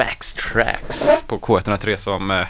[0.00, 2.46] Wax Tracks på K103 som eh,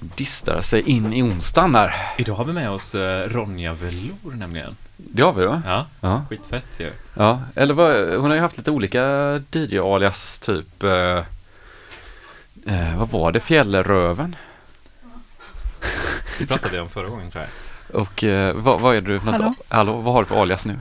[0.00, 1.94] distar sig in i onsdagen här.
[2.18, 4.76] Idag har vi med oss eh, Ronja Velour nämligen.
[4.96, 5.62] Det har vi va?
[5.66, 6.22] Ja, Ja.
[6.30, 6.90] skitfett ju.
[7.14, 7.40] ja.
[7.56, 9.02] Eller vad, hon har ju haft lite olika
[9.52, 11.18] DJ-alias typ eh,
[12.74, 13.40] eh, vad var det?
[13.40, 14.36] Fjällröven?
[16.38, 18.00] Det pratade vi om förra gången tror jag.
[18.00, 19.40] Och eh, vad, vad är du för något?
[19.40, 19.54] Hallå?
[19.68, 20.78] Hallå, vad har du för alias nu?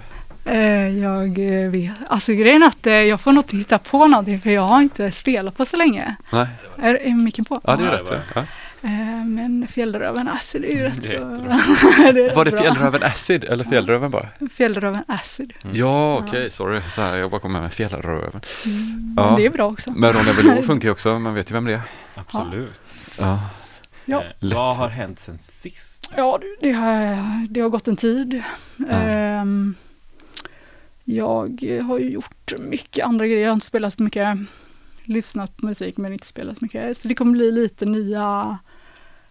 [0.50, 4.40] Eh, jag eh, vet, alltså grejen är att eh, jag får nog hitta på någonting
[4.42, 6.16] för jag har inte spelat på så länge.
[6.32, 7.62] Nej, Är, är micken på?
[7.64, 8.12] ja det är rätt.
[8.36, 8.44] Ja.
[9.26, 11.30] Men fjällröven, det är ju rätt Det är så...
[11.30, 11.60] jättebra.
[12.14, 14.28] det är Var det fjällröven acid eller fjällröven bara?
[14.52, 15.54] Fjällröven acid.
[15.64, 15.76] Mm.
[15.76, 16.82] Ja, okej, sorry.
[16.96, 18.42] Så här, jag bara kom med fjällröven.
[18.66, 19.26] Mm, Ja.
[19.26, 19.92] Men det är bra också.
[19.92, 21.82] Men Ronja Velour funkar ju också, man vet ju vem det är.
[22.16, 22.82] Absolut.
[23.20, 23.40] Ja.
[24.06, 24.18] Ja.
[24.22, 24.54] Eh, Lätt.
[24.58, 26.10] vad har hänt sen sist?
[26.18, 28.44] Ja, det- har, det har gått en tid.
[28.90, 29.76] Ehm,
[31.16, 33.42] jag har ju gjort mycket andra grejer.
[33.42, 34.38] Jag har inte spelat så mycket,
[35.04, 36.98] lyssnat på musik men inte spelat så mycket.
[36.98, 38.58] Så det kommer bli lite nya,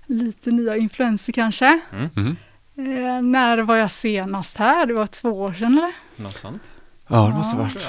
[0.06, 1.80] lite nya influenser kanske.
[2.14, 2.36] Mhm.
[2.76, 4.86] Eh, när var jag senast här?
[4.86, 5.92] Det var två år sedan eller?
[6.16, 6.62] Något sånt?
[7.08, 7.62] Ja, det måste Ja.
[7.62, 7.86] varit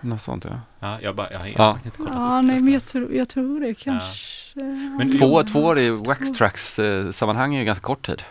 [0.00, 0.60] något sånt ja.
[0.80, 1.78] Ja, jag, bara, jag har Ja.
[1.84, 4.60] inte kollat Ja, upp nej men jag tror, jag tror det kanske.
[4.98, 8.22] Men Två, två år i Wax Tracks eh, sammanhang är ju ganska kort tid.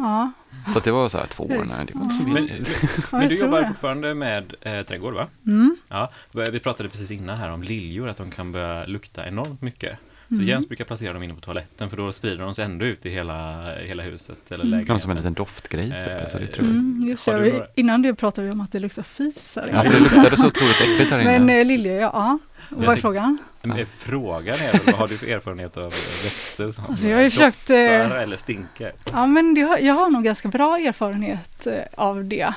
[0.00, 0.32] Ja,
[0.72, 3.18] Så att det var så här två år, nej det var inte så Ja.
[3.18, 5.26] Men, du jobbar fortfarande med eh, trädgård va?
[5.46, 5.76] Mm.
[5.88, 9.98] Ja, vi pratade precis innan här om liljor, att de kan börja lukta enormt mycket.
[10.30, 10.48] Så Mm.
[10.48, 13.10] Jens brukar placera dem inne på toaletten för då sprider de sig ändå ut i
[13.10, 14.72] hela, hela huset eller Mm.
[14.72, 15.00] Ja, lägenheten.
[15.00, 16.08] som en liten doftgrej typ.
[16.08, 16.76] Eh, Alltså, det tror jag.
[16.76, 17.44] Mm, just Har det.
[17.44, 19.98] du några- Innan det pratade vi om att det luktar fis här Ja, för det
[20.00, 21.38] luktade så otroligt äckligt här inne.
[21.38, 22.38] Men eh, Lilja, ja, ja.
[22.70, 23.38] Vad är tänk- frågan?
[23.62, 25.90] Men eh, frågan är väl, vad har du för erfarenhet av
[26.24, 28.92] växter som Alltså, jag har ju eh, försökt, eh, doftar eller stinker?
[29.12, 32.52] Ja, men det jag har nog ganska bra erfarenhet eh, av det.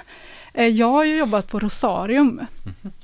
[0.71, 2.41] Jag har ju jobbat på Rosarium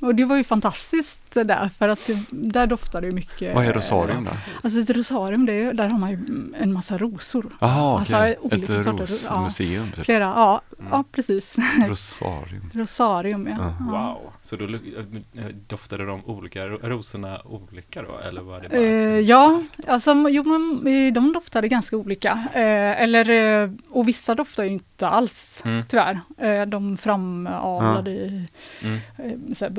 [0.02, 3.56] och det var ju fantastiskt eh, där för att det, där doftar det ju mycket.
[3.56, 4.32] Vad är rosarium då?
[4.64, 6.18] Alltså ett rosarium, det är, där har man ju
[6.60, 7.46] en massa rosor.
[7.62, 8.38] Jaha, Alltså, okej.
[8.42, 9.30] olika Ett sorter, ja.
[9.36, 10.06] rosmuseum typ.
[10.06, 10.92] Flera, ja, Mm.
[10.92, 11.56] ja precis.
[11.88, 12.70] Rosarium.
[12.74, 13.56] Rosarium, ja.
[13.60, 13.74] Ja.
[13.92, 18.18] Wow, så då eh, doftade de olika, ro- rosorna olika då?
[18.28, 22.32] Eller var det bara ett ja, alltså jo, men, eh, de doftade ganska olika.
[22.54, 25.84] Eh, eller, och vissa doftar ju inte alls, Mm.
[25.90, 26.66] tyvärr.
[26.66, 28.48] De framavlade i
[28.84, 29.00] Mm.
[29.18, 29.70] eh, så här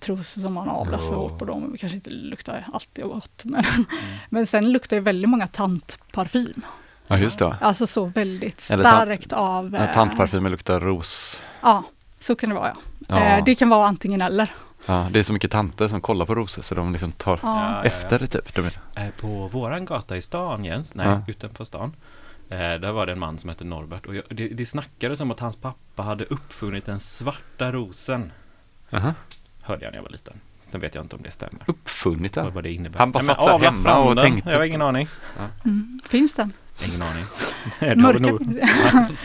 [0.00, 1.76] rabattros som man avlat för åt på dem.
[1.80, 3.44] kanske inte luktar alltid gott.
[3.44, 3.64] Men,
[4.30, 6.62] men sen luktar ju väldigt många tantparfym.
[7.06, 7.56] Ja, just det.
[7.60, 9.74] Alltså så väldigt starkt av...
[9.74, 11.38] Ja, eh, Tantparfymen luktar ros.
[11.62, 11.82] Ja,
[12.20, 12.76] så kan det vara ja.
[13.08, 13.24] Ja.
[13.24, 14.54] Eh, det kan vara antingen eller.
[14.86, 17.84] ja, det är så mycket tanter som kollar på rosor så de liksom tar Ja.
[17.84, 18.54] Efter det typ.
[18.54, 18.66] De.
[18.66, 21.22] Eh, På våran gata i stan Jens, nej Ja.
[21.26, 21.92] utanför stan
[22.48, 25.40] Där var det en man som hette Norbert och jag, det, det snackades om att
[25.40, 28.32] hans pappa hade uppfunnit den svarta rosen
[28.92, 29.14] Aha.
[29.66, 32.54] Hörde jag när jag var liten Sen vet jag inte om det stämmer Uppfunnit den.
[32.54, 34.24] vad det innebär Han bara Nej, men satt hemma fram och den.
[34.24, 34.50] tänkte.
[34.50, 35.08] Jag har ingen aning
[35.64, 36.00] Mm.
[36.08, 36.52] Finns den?
[36.86, 37.24] Ingen aning
[38.02, 38.18] Mörka?
[38.18, 38.60] nog-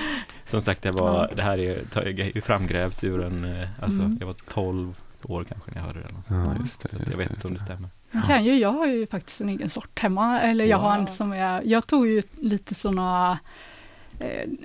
[0.46, 4.18] Som sagt det var, det här är, framgrävt ur en, eh, alltså Mm.
[4.20, 6.50] jag var 12 år kanske när jag hörde någonstans.
[6.56, 8.88] Ja, just det, just jag vet inte om det stämmer Jag kan ju, jag har
[8.88, 12.24] ju faktiskt en egen sort hemma, eller jag har en som är, jag tog ju
[12.40, 13.40] lite sådana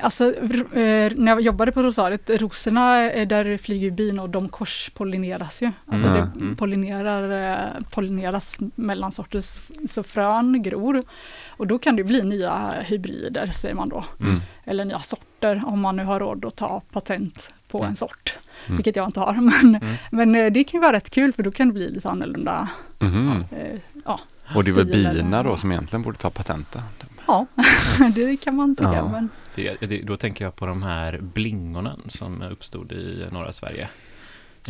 [0.00, 4.48] alltså r- eh, när jag jobbade på Rosariet, rosorna eh, där flyger bin och de
[4.48, 5.72] korspollineras ju.
[5.86, 6.20] Alltså Mm.
[6.20, 6.56] det Mm.
[6.56, 9.42] pollinerar, eh, pollineras mellan sorter,
[9.88, 11.02] så frön gror.
[11.48, 14.04] Och då kan det bli nya hybrider säger man då.
[14.20, 14.40] Mm.
[14.64, 17.90] Eller nya sorter om man nu har råd att ta patent på Mm.
[17.90, 18.34] en sort.
[18.66, 18.76] Mm.
[18.76, 19.32] Vilket jag inte har.
[19.62, 19.94] Men, Mm.
[20.10, 22.68] men eh, det kan vara rätt kul för då kan det bli lite annorlunda.
[22.98, 23.44] Mhm.
[23.50, 24.20] Eh, ja,
[24.54, 26.82] Och det är väl bina då som egentligen borde ta patenten.
[27.26, 27.46] Ja.
[28.14, 28.94] det kan man tycka.
[28.94, 29.08] Ja.
[29.08, 33.82] Men, Det, det, då tänker jag på de här blingorna som uppstod i norra Sverige.
[33.82, 33.88] En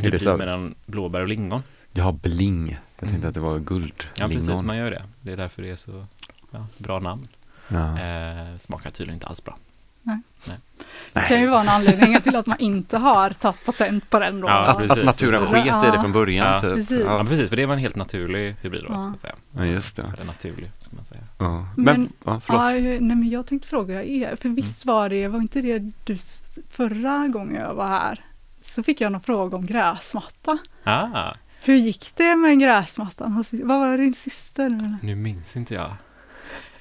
[0.04, 0.36] Är det hybrid så?
[0.36, 1.62] mellan blåbär och lingon.
[1.92, 2.68] Jag har bling.
[2.70, 3.28] Jag tänkte Mm.
[3.28, 4.04] att det var guld.
[4.18, 4.62] Ja, precis.
[4.62, 5.02] Man gör det.
[5.20, 6.06] Det är därför det är så
[6.50, 7.28] ja, bra namn.
[7.68, 7.98] Ja.
[8.00, 9.56] Eh, smakar tydligen inte alls bra.
[11.12, 14.40] Det kan ju vara en anledning till att man inte har tagit patent på den
[14.40, 14.48] då.
[14.48, 15.72] Ja, Att, precis, att naturen precis.
[15.72, 16.74] sket i det från början Ja, typ.
[16.74, 17.00] precis.
[17.04, 17.24] Ja, Ja.
[17.28, 17.48] precis.
[17.48, 19.14] För det var en helt naturlig hybrid då, Ja.
[19.18, 19.34] säga.
[19.56, 20.02] ja, just det.
[20.14, 21.20] Eller naturlig, ska man säga.
[21.38, 21.66] Ja.
[21.76, 22.40] Men, Men- ja.
[22.48, 24.94] Ja, nej, men jag tänkte fråga er, för visst Mm.
[24.96, 26.16] var det, var inte det du
[26.70, 28.24] förra gången jag var här?
[28.64, 30.58] Så fick jag någon fråga om gräsmatta.
[30.84, 33.44] Ah, Hur gick det med gräsmattan?
[33.50, 34.66] Vad var det din syster?
[34.66, 34.96] eller?
[35.02, 35.92] nu minns inte jag.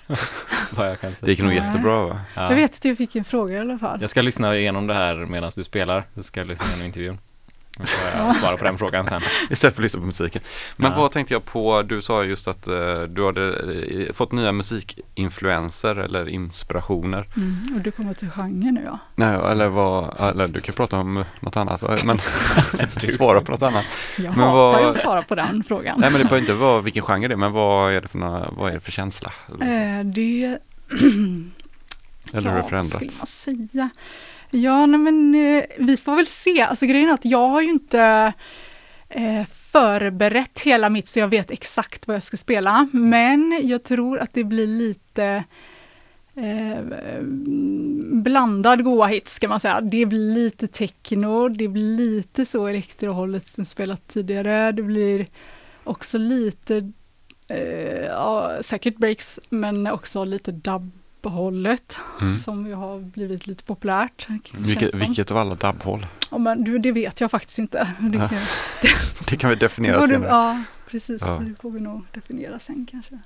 [0.71, 1.25] Vad jag kan säga.
[1.25, 1.57] Det gick nog Nej.
[1.57, 2.19] jättebra va?
[2.35, 2.49] Ja.
[2.49, 4.01] Jag vet att jag fick en fråga i alla fall.
[4.01, 6.03] Jag ska lyssna igenom det här medan du spelar.
[6.15, 7.17] Så ska jag lyssna igenom intervjun.
[8.15, 9.21] Jag svara på den frågan sen.
[9.49, 10.41] Istället för att lyssna på musiken.
[10.75, 10.97] Men Ja.
[10.99, 13.53] vad tänkte jag på, du sa just att eh, du hade
[14.07, 17.27] eh, fått nya musikinfluenser eller inspirationer.
[17.35, 18.99] Mm, och du kommer till genre nu ja.
[19.15, 22.17] Nej, eller vad, eller du kan prata om något annat, men
[23.17, 23.85] svara på något annat.
[24.17, 25.99] Jag Men hatar ju vad- att svara på den frågan.
[25.99, 28.17] Nej men det behöver inte vara vilken genre det är, men vad är det för,
[28.17, 29.31] några, vad är det för känsla?
[29.53, 30.59] Eller, Eh, det
[32.33, 32.95] eller hur det ja, förändrats?
[33.41, 33.89] skulle man säga?
[34.55, 36.61] Ja, nej, men eh, vi får väl se.
[36.61, 38.33] Alltså grejen är att jag har ju inte
[39.09, 42.87] eh, förberett hela mitt så jag vet exakt vad jag ska spela.
[42.93, 45.43] Men jag tror att det blir lite
[46.35, 47.21] eh,
[48.21, 49.81] blandad goa hits kan man säga.
[49.81, 54.71] Det blir lite techno, det blir lite så elektrohållet som spelat tidigare.
[54.71, 55.27] Det blir
[55.83, 56.91] också lite,
[57.47, 60.51] eh, ja, säkert breaks, men också lite
[61.29, 62.35] dubbhållet Mm.
[62.37, 64.27] som ju har blivit lite populärt.
[64.57, 66.07] Vilket, vilket av alla dubbhåll?
[66.31, 67.87] Ja, men du, det vet jag faktiskt inte.
[67.99, 68.37] Det, Ja, kan,
[69.29, 70.29] Det kan vi det definiera du, senare.
[70.29, 71.21] ja, precis.
[71.21, 71.41] Ja.
[71.41, 73.19] Det får vi nog definiera sen kanske.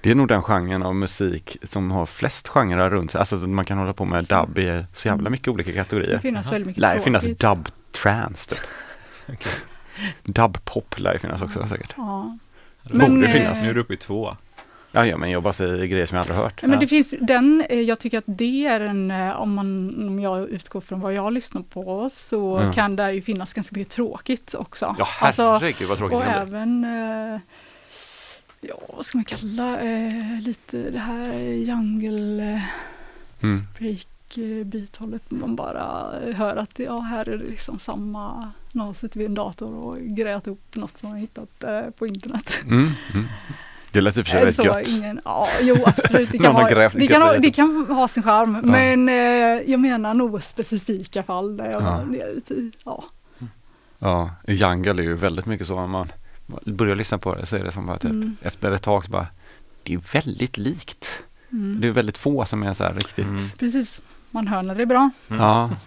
[0.00, 3.18] Det är nog den genren av musik som har flest genrer runt sig.
[3.18, 6.18] Alltså man kan hålla på med dubb i så jävla mycket olika Det kategorier.
[6.18, 6.52] finns Jaha.
[6.52, 7.40] väldigt mycket Lär finnas tråkigt.
[7.40, 8.58] dub trance typ.
[9.28, 9.52] Okej.
[10.24, 11.94] Dub pop lär finnas också säkert.
[11.96, 12.38] Ja.
[12.82, 13.62] Det borde eh, finnas.
[13.62, 14.36] Nu är du uppe i två.
[14.92, 16.62] Ja, ja men jag bara säger grejer som jag aldrig hört.
[16.62, 20.20] Men det finns den, eh, jag tycker att det är en, eh, om, man, om
[20.20, 22.72] jag utgår från vad jag lyssnar på, så Ja.
[22.72, 24.94] kan det ju finnas ganska mycket tråkigt också.
[24.98, 27.40] Ja Alltså, herregud vad tråkigt och även, eh,
[28.60, 32.62] ja vad ska man kalla, eh, lite det här jungle eh,
[33.42, 33.62] Mm.
[33.78, 34.06] break
[34.38, 35.30] eh, beat-hållet.
[35.30, 39.74] Man bara hör att ja, här är det liksom samma, någon suttit vid en dator
[39.74, 41.64] och grejat upp något som man hittat
[41.98, 42.58] på internet.
[42.64, 42.88] Mm.
[43.92, 44.88] Det lät i och för sig rätt så gött.
[44.88, 48.22] Ingen, ja, jo absolut, det kan, ha, grävt- det, kan ha, det kan ha sin
[48.22, 48.52] charm.
[48.62, 49.14] Men eh,
[49.70, 52.02] jag menar nog specifika fall där jag Ja.
[52.54, 53.04] i, ja.
[53.98, 55.78] Ja, jungle är ju väldigt mycket så.
[55.78, 56.12] Om man
[56.64, 58.36] börjar lyssna på det så är det som bara typ Mm.
[58.42, 59.26] efter ett tag så bara
[59.82, 61.06] det är ju väldigt likt.
[61.52, 61.80] Mm.
[61.80, 63.24] Det är väldigt få som är så här riktigt.
[63.26, 63.48] Mm.
[63.58, 65.10] Precis, man hör när det är bra.
[65.30, 65.42] Mm.
[65.42, 65.70] Ja.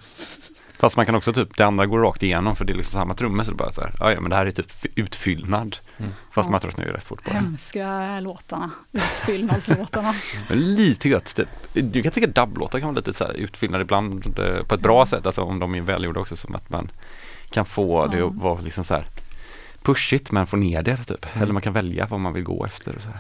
[0.84, 3.14] Fast man kan också typ, det andra går rakt igenom för det är liksom samma
[3.14, 5.78] trummor så det bara så här, ja, men det här är typ utfyllnad.
[5.98, 6.12] Mm.
[6.32, 6.52] Fast Ja.
[6.52, 7.36] man tröttnar ju rätt fort på det.
[7.36, 10.14] Hemska låtarna, utfyllnadslåtarna.
[10.50, 11.48] Men lite gött typ.
[11.74, 14.96] Du kan tycka dubblåtar kan vara lite så här utfyllnad ibland eh, på ett bra
[14.98, 15.08] Mm.
[15.08, 15.26] sätt.
[15.26, 16.92] Alltså om de är välgjorda också som att man
[17.50, 19.06] kan få det att vara liksom så här
[19.84, 21.26] pushigt men få ner det typ.
[21.32, 21.44] Mm.
[21.44, 22.96] Eller man kan välja vad man vill gå efter.
[22.96, 23.18] Och så här.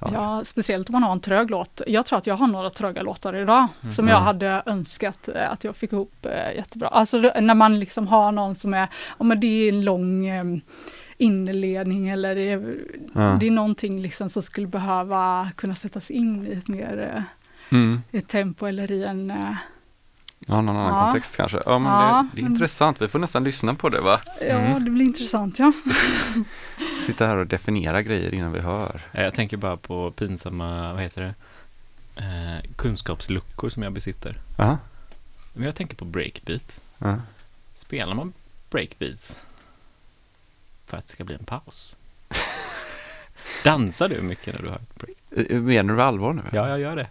[0.00, 0.10] Ja.
[0.12, 1.80] Ja, speciellt om man har en trög låt.
[1.86, 4.12] Jag tror att jag har några tröga låtar idag som Mm.
[4.12, 6.88] jag hade önskat eh, att jag fick ihop eh, jättebra.
[6.88, 10.44] Alltså när man liksom har någon som är, ja men det är en lång eh,
[11.18, 12.76] inledning eller det är,
[13.14, 13.36] Ja.
[13.40, 17.24] det är någonting liksom som skulle behöva kunna sättas in i ett mer
[17.70, 18.02] Mm.
[18.12, 19.32] ett tempo eller i en...
[20.48, 21.04] eh, Ja, någon annan Ja.
[21.04, 21.62] kontext kanske.
[21.66, 23.02] Ja, men Ja, det, det är intressant.
[23.02, 24.20] Vi får nästan lyssna på det va?
[24.40, 24.84] Ja, Mm.
[24.84, 25.72] det blir intressant ja.
[27.06, 29.00] Sitta här och definiera grejer innan vi hör.
[29.12, 31.34] Eh, Jag tänker bara på pinsamma, vad heter det,
[32.22, 34.38] eh, kunskapsluckor som jag besitter.
[34.58, 34.78] Ja.
[35.52, 36.80] Men jag tänker på breakbeat.
[36.98, 37.16] ja.
[37.74, 38.32] Spelar man
[38.70, 39.42] breakbeats
[40.86, 41.96] för att det ska bli en paus?
[43.64, 45.50] Dansar du mycket när du har ett break?
[45.50, 46.42] Eh, Menar du allvar nu?
[46.52, 47.08] Ja, jag gör det.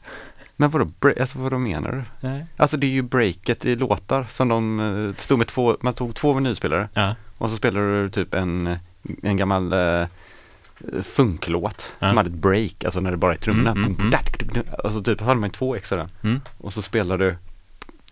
[0.64, 2.28] Men vadå, bre- alltså vadå menar du?
[2.28, 2.46] Nej.
[2.58, 6.16] Alltså det är ju breaket i låtar som de eh, stod med två, man tog
[6.16, 7.16] två vinylspelare Ja.
[7.38, 8.76] och så spelade du typ en,
[9.24, 10.06] en gammal eh,
[11.04, 12.08] funklåt Ja.
[12.08, 13.72] som hade ett break, alltså när det bara är trummorna.
[13.72, 14.12] Mm, mm,
[14.56, 14.64] mm.
[14.84, 16.10] Och så typ hade man två extra.
[16.24, 16.42] Mm.
[16.58, 17.36] Och så spelade du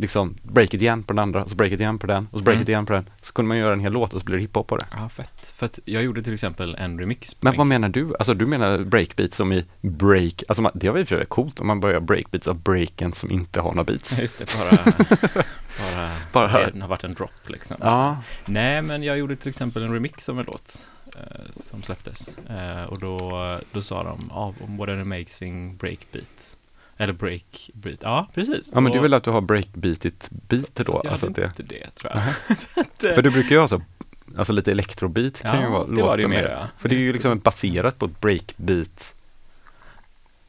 [0.02, 2.62] liksom breaket igen på den andra och så breaket igen på den och så breaket
[2.62, 2.72] Mm.
[2.72, 3.10] igen på den.
[3.22, 4.86] Så kunde man göra en hel låt och så blev det hiphop på det.
[4.92, 5.54] Ja, fett.
[5.58, 7.42] För att jag gjorde till exempel en remix.
[7.42, 8.16] Men vad menar du?
[8.20, 11.68] Alltså du menar breakbeat som i break, alltså man, det var och för coolt om
[11.68, 14.20] man börjar breakbeats av breaken som inte har några beats.
[14.20, 14.94] Just det, bara,
[16.34, 17.78] bara, Bara det har varit en drop liksom.
[17.80, 22.30] Ja, Nej, men jag gjorde till exempel en remix av en låt eh, som släpptes.
[22.50, 26.58] Eh, och då, då sa de, ah, what an amazing breakbeat.
[27.02, 28.70] Eller breakbeat, ja precis.
[28.74, 31.02] ja men Och- du vill att du har breakbeatigt beat då?
[31.04, 32.22] jag Alltså hade att det, inte det tror jag.
[32.22, 32.32] Aha.
[33.16, 33.82] för du brukar ju ha så,
[34.38, 36.68] alltså lite elektrobeat kan Ja, ju vara det var det mer, ja.
[36.78, 39.14] För det är ju liksom baserat på ett breakbeat.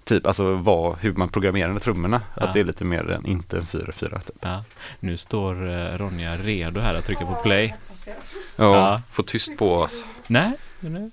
[0.05, 2.21] Typ alltså vad, hur man programmerar trummorna.
[2.37, 2.43] Ja.
[2.43, 4.37] Att det är lite mer än inte en 4-4 typ.
[4.41, 4.65] Ja.
[5.01, 7.75] Nu står eh, Ronja redo här att trycka på play.
[8.07, 8.15] Ja,
[8.57, 9.03] Ja.
[9.11, 10.05] få tyst på oss.
[10.27, 11.11] Nej, nu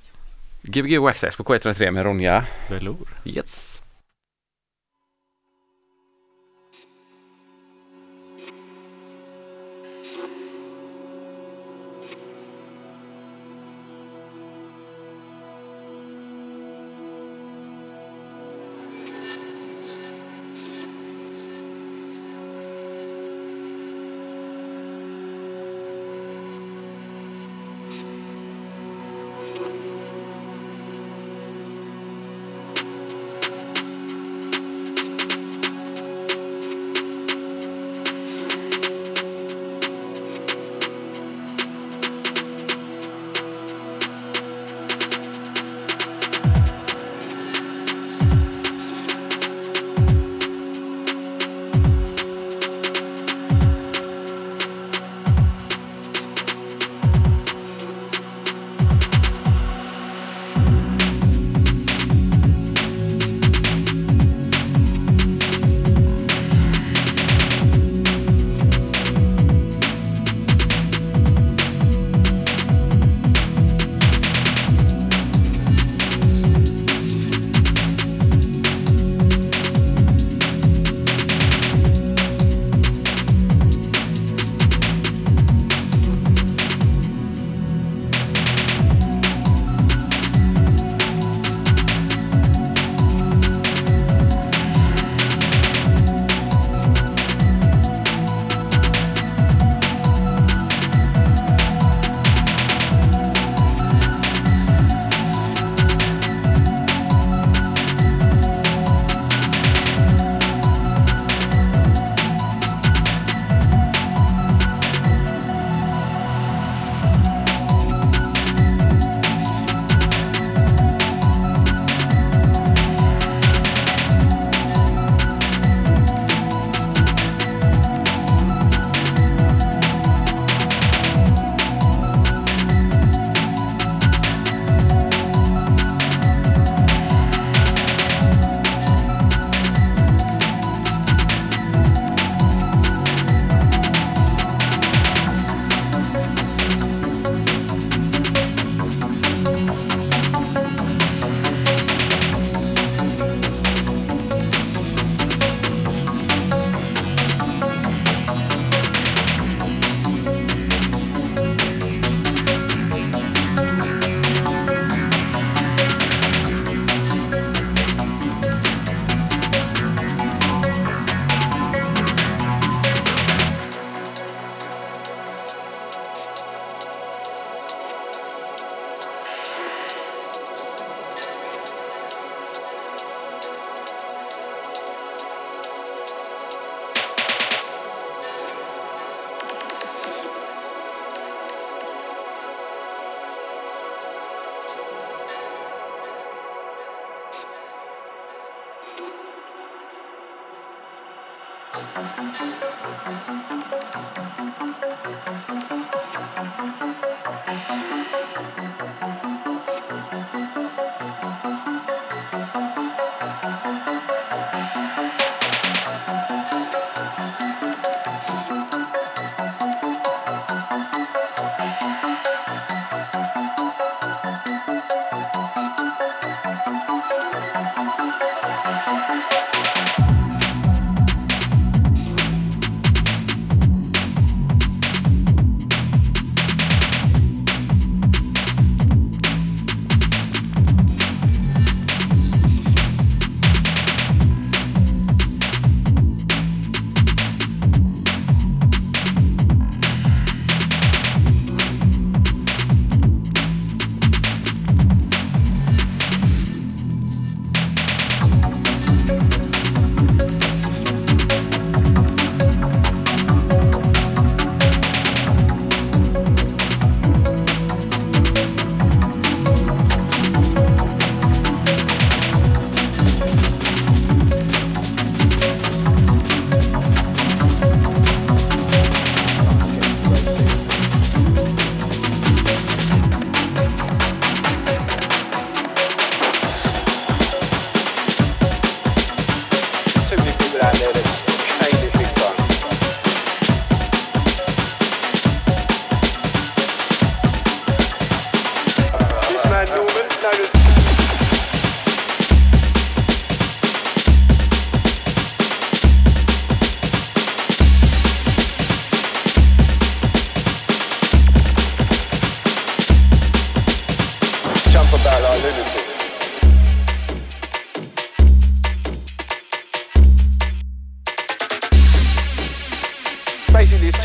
[0.62, 2.46] Gbg Waxax på K103 med Ronja.
[2.69, 3.08] velour.
[3.25, 3.69] Yes.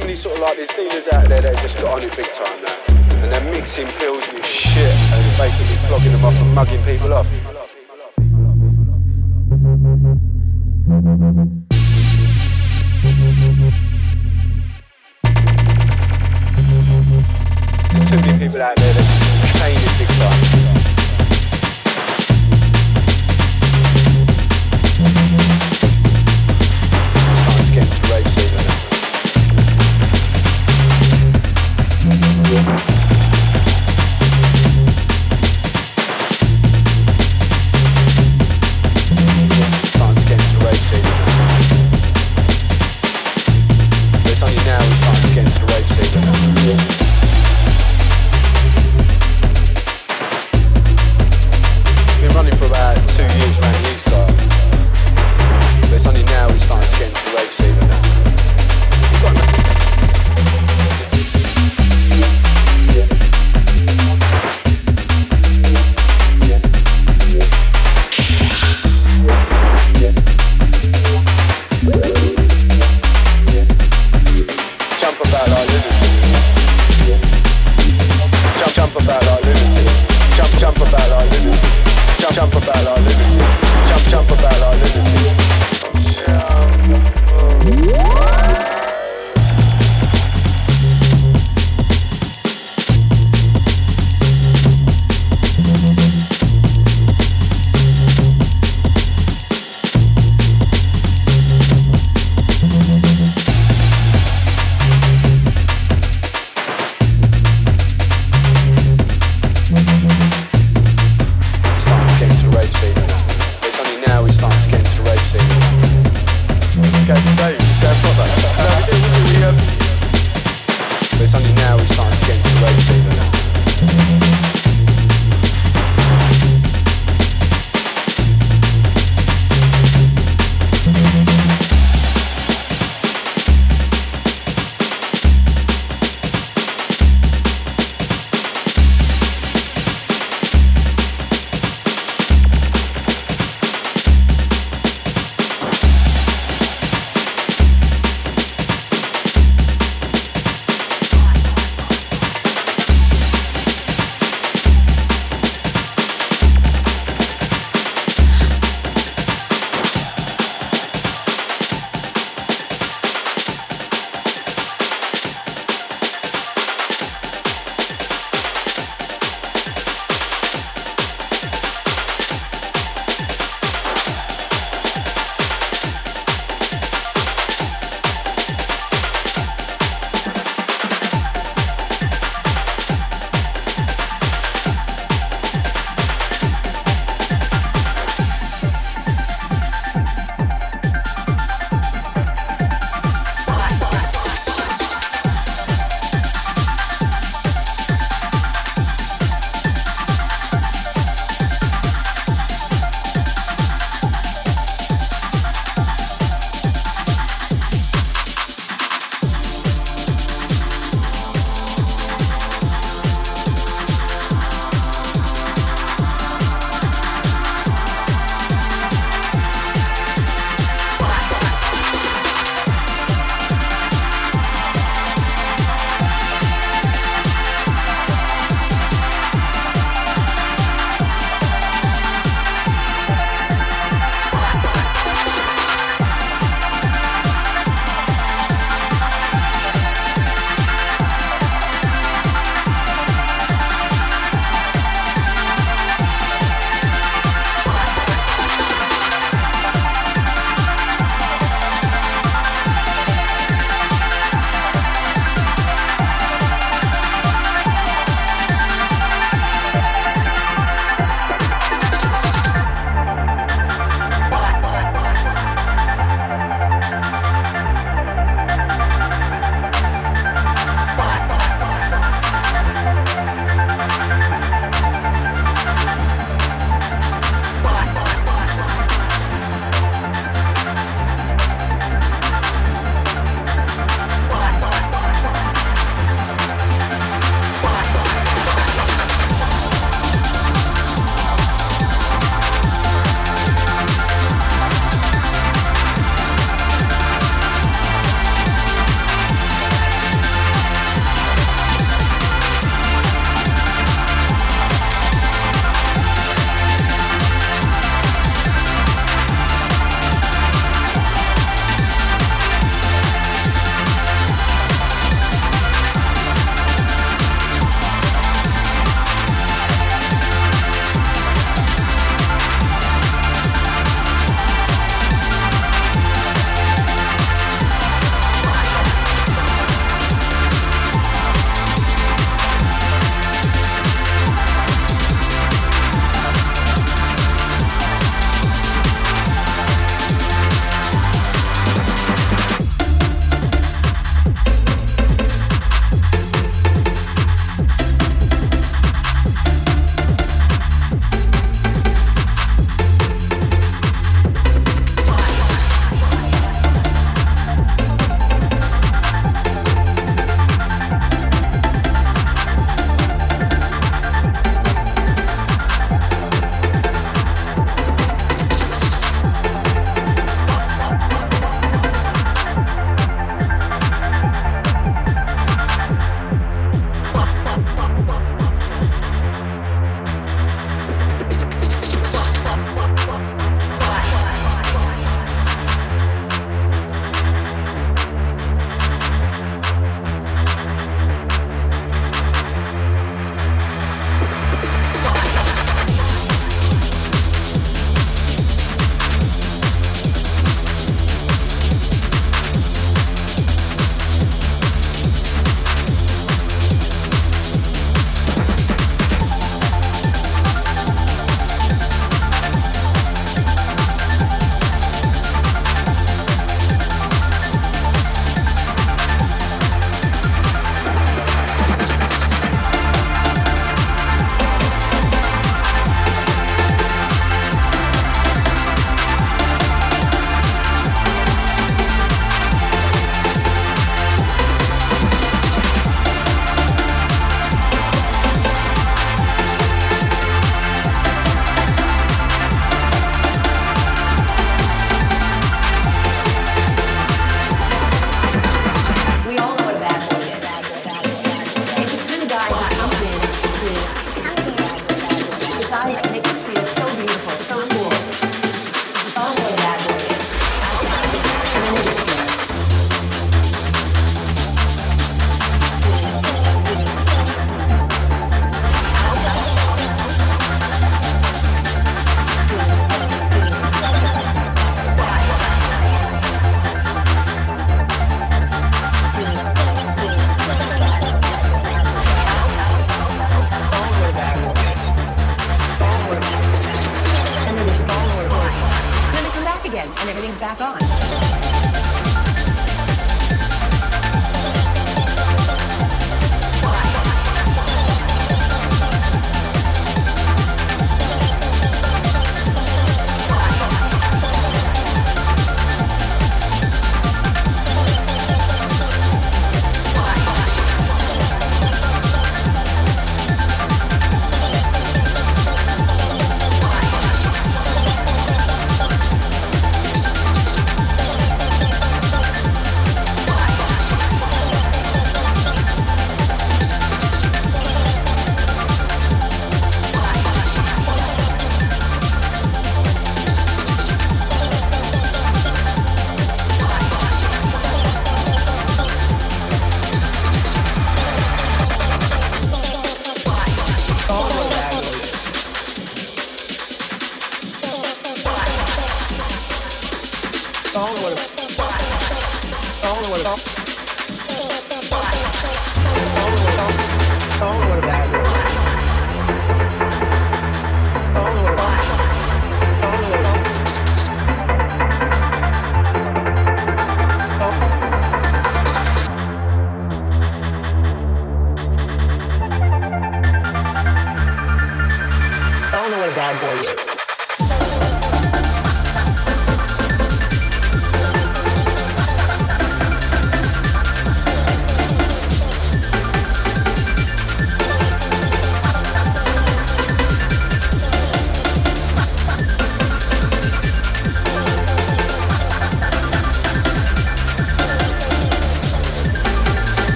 [0.00, 2.26] Too many sort of like there's dealers out there that just got on it big
[2.26, 6.84] time now, and they're mixing pills with shit and basically flogging them off and mugging
[6.84, 7.26] people off.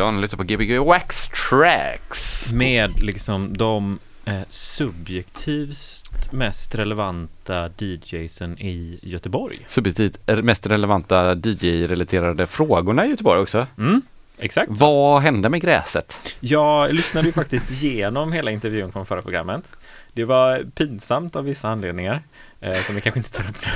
[0.00, 2.52] Ja, ni lyssnar på Gbg Wax Tracks.
[2.52, 9.58] Med liksom de eh, subjektivt mest relevanta DJsen i Göteborg.
[9.66, 13.66] Subjektivt är mest relevanta DJ-relaterade frågorna i Göteborg också.
[13.78, 14.02] Mm,
[14.38, 14.70] exakt.
[14.72, 16.36] Vad hände med gräset?
[16.40, 19.76] Jag lyssnade ju faktiskt igenom hela intervjun från förra programmet.
[20.12, 22.22] Det var pinsamt av vissa anledningar
[22.60, 23.72] eh, som vi kanske inte tar upp nu.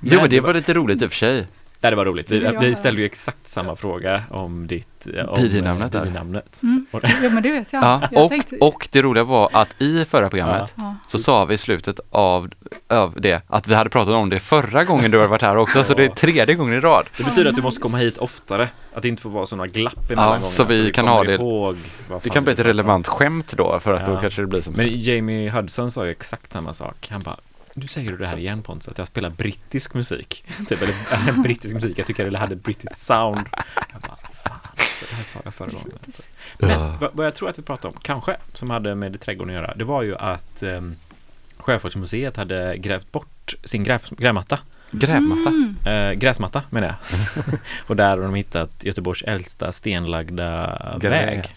[0.14, 1.46] jo, men det var lite roligt i och för sig.
[1.82, 2.30] Nej, det var roligt.
[2.30, 2.52] Vi, Ja.
[2.60, 6.02] vi ställde ju exakt samma fråga om ditt eh, om, DJ-namnet eh.
[6.62, 6.86] Mm.
[6.90, 7.82] Och- Jo men det vet jag.
[7.82, 10.96] Ja, jag och, tänkte, och det roliga var att i förra programmet ja.
[11.08, 12.50] så sa vi i slutet av,
[12.88, 15.84] av det att vi hade pratat om det förra gången du har varit här också,
[15.84, 17.06] så det är tredje gången i rad.
[17.16, 18.68] Det betyder att du måste komma hit oftare.
[18.94, 20.50] Att det inte får vara sådana glapp emellan Ja, gångerna.
[20.50, 21.76] så vi kan ha det- Ihåg
[22.22, 24.20] Det kan bli ett relevant skämt då, för att då Ja.
[24.20, 24.82] kanske det blir som så.
[24.82, 27.08] Men Jamie Hudson sa ju exakt samma sak.
[27.10, 27.36] Han bara,
[27.74, 30.44] nu säger du det här igen Pontus, att jag spelar brittisk musik.
[30.68, 33.46] typ, eller äh, brittisk musik, jag tycker det hade brittisk sound.
[33.92, 35.98] Jag bara, fan, alltså, det här sa jag förra gången.
[36.04, 36.22] Alltså.
[36.58, 39.62] Men vad, vad jag tror att vi pratade om, kanske, som hade med trädgården att
[39.62, 40.94] göra, det var ju att um,
[41.56, 44.58] Sjöfartsmuseet hade grävt bort sin gräv, grävmatta.
[44.90, 45.50] Grävmatta.
[45.50, 45.76] Mm.
[45.86, 46.96] Eh, gräsmatta menar jag.
[47.86, 51.10] och där har de hittat Göteborgs äldsta stenlagda Gräv.
[51.10, 51.54] väg.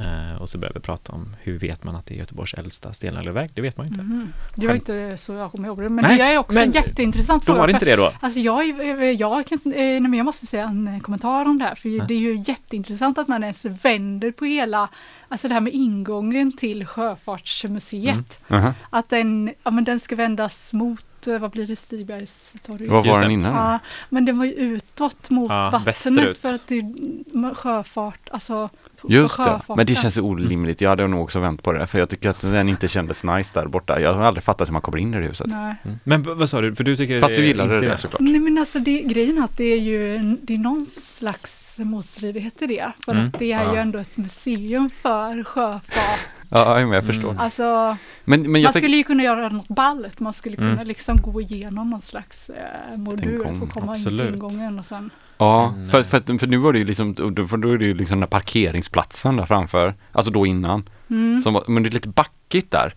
[0.00, 2.92] Eh, och så börjar vi prata om hur vet man att det är Göteborgs äldsta
[2.92, 3.48] stenlagda?
[3.54, 4.04] Det vet man ju inte.
[4.04, 4.32] Mhm.
[4.54, 5.88] Det var inte så jag kommer ihåg det.
[5.88, 7.58] Men Nej, det är också men en jätteintressant Då fråga.
[7.60, 8.12] var det inte det då?
[8.20, 9.84] Alltså jag, är- jag, kan, eh,
[10.16, 11.74] jag måste säga en eh, kommentar om det här.
[11.74, 14.88] För det är ju jätteintressant att man ens vänder på hela,
[15.28, 18.38] alltså det här med ingången till Sjöfartsmuseet.
[18.50, 18.72] Aha.
[18.90, 22.88] Att den, ja, men den ska vändas mot, eh, vad blir det, Stigbergs torg?
[22.88, 23.32] Vad var den det.
[23.34, 23.54] innan?
[23.54, 26.38] Ja, men den var ju utåt mot Ja, vattnet västerut.
[26.38, 28.68] för att det är sjöfart, alltså
[29.08, 30.80] Just det, men det känns ju orimligt.
[30.80, 33.50] Jag hade nog också vänt på det, för jag tycker att den inte kändes nice
[33.52, 34.00] där borta.
[34.00, 35.46] Jag har aldrig fattat hur man kommer in i det huset.
[35.46, 35.74] Nej.
[35.84, 35.98] Mm.
[36.04, 36.74] Men vad sa du?
[36.74, 38.20] För du tycker Fast det du gillade inte det är- såklart.
[38.20, 42.62] Nej men alltså det, grejen är att det är ju det är någon slags motstridighet
[42.62, 42.92] i det.
[43.04, 43.26] För Mm.
[43.26, 43.80] att det är ju Ja.
[43.80, 46.20] ändå ett museum för sjöfart.
[46.50, 47.30] Ja, men jag förstår.
[47.30, 47.40] Mm.
[47.42, 50.20] Alltså Men, men jag man skulle ju kunna göra något ballt.
[50.20, 50.86] Man skulle kunna Mm.
[50.86, 54.26] liksom gå igenom någon slags eh, modul för att komma in absolut.
[54.26, 55.10] till ingången och sen.
[55.38, 57.84] Ja, Men, för, för, för nu var det ju liksom, då- för då är det
[57.84, 60.88] ju liksom den parkeringsplatsen där framför, alltså då innan.
[61.10, 61.40] Mm.
[61.40, 62.94] Som, men det är lite backigt där.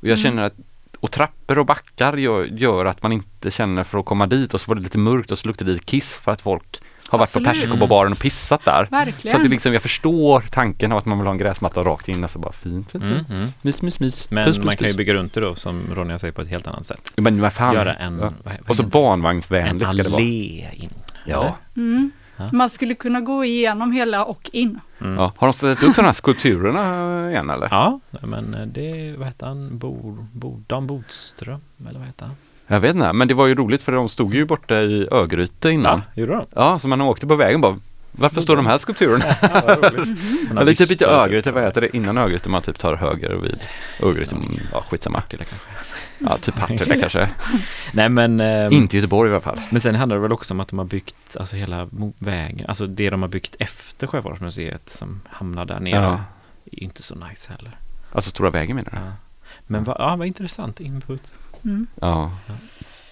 [0.00, 0.22] Och jag Mm.
[0.22, 0.54] känner att,
[1.00, 4.60] och trappor och backar gör, gör att man inte känner för att komma dit och
[4.60, 6.82] så var det lite mörkt och så luktade det kiss för att folk
[7.12, 7.48] har varit Absolut.
[7.48, 8.88] på Persikobaren och pissat där.
[8.90, 9.30] Verkligen.
[9.30, 12.08] Så att det liksom, jag förstår tanken av att man vill ha en gräsmatta rakt
[12.08, 13.30] in och så bara fint, fint, Mm, fint.
[13.30, 13.48] mm.
[13.62, 14.30] Mys, mys, mys.
[14.30, 16.48] Men Pus, pus, man kan ju bygga runt det då som Ronja säger på ett
[16.48, 17.12] helt annat sätt.
[17.16, 17.74] Men vad fan.
[17.74, 18.20] Göra en, ja.
[18.24, 20.14] vad, vad Och så en barnvagnsvänligt ska det vara.
[20.22, 20.90] allé in.
[21.26, 21.56] Ja.
[21.76, 22.10] Mm.
[22.52, 24.80] Man skulle kunna gå igenom hela och in.
[25.00, 25.14] Mm.
[25.14, 25.32] ja.
[25.36, 27.68] Har de ställt upp de här skulpturerna igen eller?
[27.70, 32.34] Ja, men det, vad heter han, Bo, Bo, Dan Bodström, eller vad heter han?
[32.66, 35.70] Jag vet inte, men det var ju roligt för de stod ju borta i Örgryte
[35.70, 36.02] innan.
[36.14, 36.46] Ja, gjorde de?
[36.54, 37.78] Ja, så man åkte på vägen bara
[38.12, 39.24] varför står de här skulpturerna?
[40.54, 41.06] Ja, typ inte bystar.
[41.06, 41.96] Örgryte, vad heter det?
[41.96, 43.58] Innan Örgryte man typ tar höger vid
[44.02, 45.20] Örgryte, mm, ja skitsamma.
[45.20, 45.66] Partille kanske.
[46.18, 47.28] Ja, typ Partille kanske.
[47.92, 49.60] Nej men, ehm, Inte Göteborg i alla fall.
[49.70, 51.88] men sen handlar det väl också om att de har byggt, alltså hela
[52.18, 56.02] vägen, alltså det de har byggt efter Sjöfartsmuseet som hamnar där nere.
[56.02, 56.20] Ja.
[56.72, 57.76] är inte så nice heller.
[58.12, 58.96] Alltså Stora vägen menar du?
[58.98, 59.12] Ja.
[59.66, 61.32] Men vad, ja, vad intressant input.
[61.64, 61.86] Mm.
[62.00, 62.30] Ja.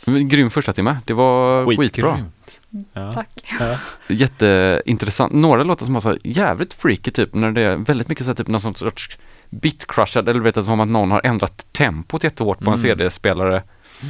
[0.05, 0.96] Men Grym första timme.
[1.05, 1.84] Det var skitbra.
[1.84, 2.61] Skitgrymt.
[2.92, 3.12] Ja.
[3.12, 3.28] Tack.
[3.61, 3.76] Ja.
[4.09, 5.32] Jätteintressant.
[5.32, 8.34] Några låtar som var så jävligt freaky typ när det är väldigt mycket så här,
[8.36, 9.18] typ någon sorts
[9.51, 12.78] bitcrushad eller vet att som att någon har ändrat tempot jättehårt på en Mm.
[12.78, 13.62] CD-spelare.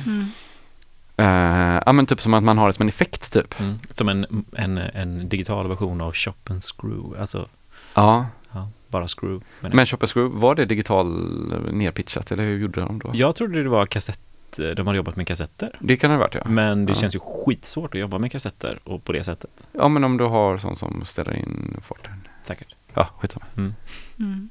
[0.07, 0.27] Mm.
[1.17, 3.61] Eh, ja men typ som att man har det som en effekt typ.
[3.61, 3.79] Mm.
[3.91, 7.49] Som en, en, en digital version av Shop and Screw, alltså
[7.95, 8.27] Ja.
[8.53, 9.45] ja, bara Screw.
[9.61, 11.07] Men, Men Shop Screw, var det digital
[11.73, 13.11] nerpitchat eller hur gjorde de då?
[13.15, 14.21] jag trodde det var kassett,
[14.57, 15.77] de hade jobbat med kassetter.
[15.79, 16.41] Det kan det ha varit ja.
[16.47, 16.99] Men det Ja.
[17.01, 19.51] känns ju skitsvårt att jobba med kassetter och på det sättet.
[19.73, 22.13] Ja men om du har sånt som ställer in farten.
[22.43, 22.75] Säkert.
[22.95, 23.47] Ja, skitsamma.
[24.19, 24.49] Mm.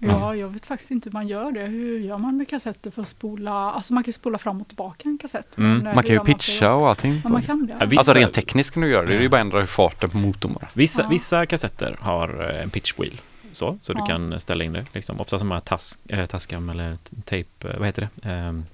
[0.00, 1.60] Ja, jag vet faktiskt inte hur man gör det.
[1.66, 3.52] Hur gör man med kassetter för att spola?
[3.52, 5.58] Alltså man kan ju spola fram och tillbaka en kassett.
[5.58, 7.20] Mm, eh, Man kan ju pitcha och allting.
[7.24, 7.76] Ja, man kan det.
[7.80, 9.08] Ja, vi- Alltså Vissa- rent tekniskt kan du göra det.
[9.08, 10.66] Det är ju bara att ändra farten på motorn bara.
[10.72, 11.08] Vissa, Ja.
[11.08, 13.20] vissa kassetter har eh, en pitch wheel.
[13.52, 14.84] Så, så du kan ställa in det.
[14.92, 15.20] Liksom.
[15.20, 18.28] Ofta som här tas, äh, Tascam eller t- tape, eh, vad heter det?
[18.30, 18.64] Ehm,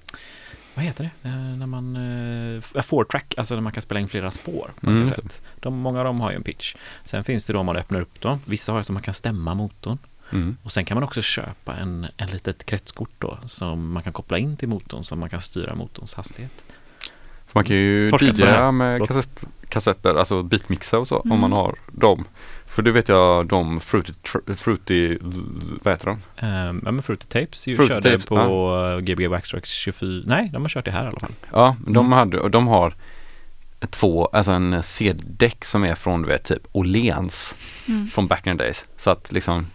[0.75, 1.29] vad heter det?
[1.29, 4.89] Eh, när man, uh, four track, alltså när man kan spela in flera spår på
[4.89, 5.09] en Mm.
[5.09, 5.41] kassett.
[5.59, 6.75] De, många av dem har ju en pitch.
[7.03, 8.39] Sen finns det då om man öppnar upp dem.
[8.45, 9.97] Vissa har ju som man kan stämma motorn.
[10.31, 10.57] Mm.
[10.63, 14.37] Och sen kan man också köpa en, en litet kretskort då som man kan koppla
[14.37, 16.65] in till motorn så man kan styra motorns hastighet.
[17.47, 18.11] För man kan ju.
[18.21, 21.39] DJa med kassett, kassetter, alltså beatmixa och så om Mm.
[21.41, 22.25] man har dem.
[22.75, 24.13] För det vet jag de Fruity,
[24.55, 25.17] fruity
[25.83, 26.45] vad heter de?
[26.47, 28.99] Um, ja men Fruity Tapes ju Fruity körde Tapes, på ja.
[28.99, 31.31] Gbg Waxtrax 24, nej de har kört det här i alla fall.
[31.51, 32.11] Ja, de Mm.
[32.11, 32.95] hade och de har
[33.89, 37.55] två, alltså en CD-däck som är från du vet typ Åhléns
[37.87, 38.07] Mm.
[38.07, 38.85] från back in the days.
[38.97, 39.67] Så att liksom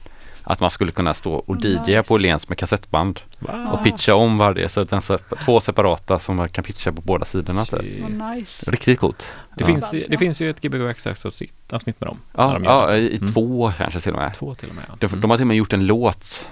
[0.53, 2.03] att man skulle kunna stå och Oh, DJa nice.
[2.03, 3.67] på Åhléns med kassettband Wow.
[3.73, 5.01] och pitcha om varje så att den
[5.45, 7.65] två separata som man kan pitcha på båda sidorna.
[7.65, 8.09] Typ.
[8.09, 8.71] Nice.
[8.71, 9.27] Riktigt coolt.
[9.55, 9.67] Det, Ja.
[9.67, 12.19] finns, ju- det finns ju ett Gbg avsnitt avsnitt med dem.
[12.37, 13.33] Ja, de ja i Mm.
[13.33, 14.35] två kanske till och med.
[14.35, 14.85] Två till och med.
[14.89, 14.95] ja.
[15.01, 15.21] De, Mm.
[15.21, 16.49] de har till och med gjort en låt,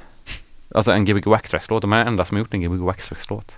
[0.75, 1.83] alltså en Gbg Waxtrax-låt.
[1.83, 3.53] De är enda som har gjort en Gbg Waxtrax-låt.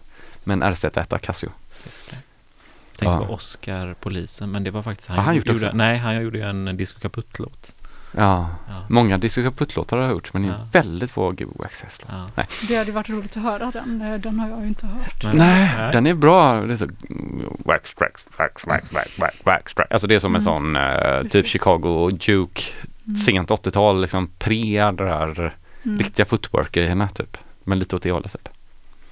[0.44, 1.48] Med en RZ1 Casio.
[1.84, 2.16] Just det.
[2.92, 3.26] Jag tänkte Ja.
[3.26, 5.76] på Oscar, polisen, men det var faktiskt han gjort det gjorde, också?
[5.76, 7.74] Nej, han gjorde ju en Disco Kaputt-låt.
[8.16, 8.74] Ja, Ja.
[8.88, 10.66] många Disco Kaputt-låtar har jag hört men det är Ja.
[10.72, 12.30] väldigt få Gbg Waxtrax-låtar.
[12.36, 12.42] Ja.
[12.68, 14.02] Det hade varit roligt att höra den.
[14.02, 15.24] Eh, Den har jag ju inte hört.
[15.24, 16.60] Men- Nej, den är bra.
[16.60, 16.88] Det är så,
[17.64, 19.90] wax, wax, wax, wax, wax, wax, wax, wax.
[19.90, 20.44] Alltså det är som en Mm.
[20.44, 21.46] sån eh, typ.
[21.46, 22.62] Chicago Duke,
[23.06, 23.16] Mm.
[23.16, 25.98] sent 80-tal, liksom pre det här Mm.
[25.98, 27.36] riktiga footwork-grejerna typ.
[27.64, 28.48] Men lite åt det hållet typ.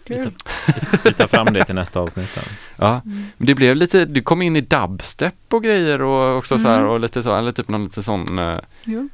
[1.04, 2.28] Vi tar fram det till nästa avsnitt.
[2.34, 2.40] Då.
[2.76, 3.24] Ja, Mm.
[3.36, 6.78] men det blev lite, du kom in i dubstep och grejer och också så här
[6.78, 6.90] Mm.
[6.90, 9.08] och lite så, eller typ någon lite sån eh, Jo.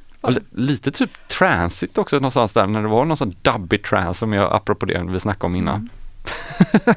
[0.51, 4.53] lite typ transit också någonstans där när det var någon sån dubbig trance som jag
[4.53, 5.89] apropå det vi snackade om innan.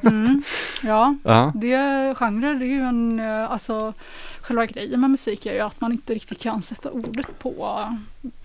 [0.02, 0.42] Mm.
[0.82, 3.92] Ja, Ja, det genrer det är ju en, eh, alltså
[4.40, 7.84] själva grejen med musik är ju att man inte riktigt kan sätta ordet på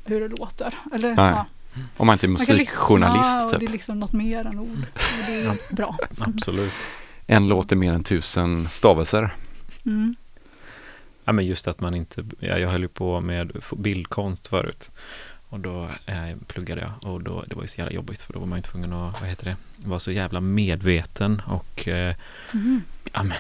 [0.06, 0.74] hur det låter.
[0.94, 1.46] Eller, Nej, ja,
[1.98, 3.70] om man inte är man kan lyssna musikjournalist och det är typ.
[3.70, 4.86] liksom något mer än ord.
[5.28, 5.98] Det är bra.
[6.20, 6.74] Absolut.
[7.28, 9.36] En låt är mer än tusen stavelser.
[9.86, 10.16] Mm.
[11.26, 14.92] Ja, men just att man inte, ja, jag höll ju på med bildkonst förut.
[15.50, 18.40] Och då eh, pluggade jag och då, det var ju så jävla jobbigt för då
[18.40, 19.56] var man ju tvungen att, vad heter det,
[19.90, 22.16] vara så jävla medveten och eh,
[22.54, 22.82] Mm.
[23.14, 23.38] ja men,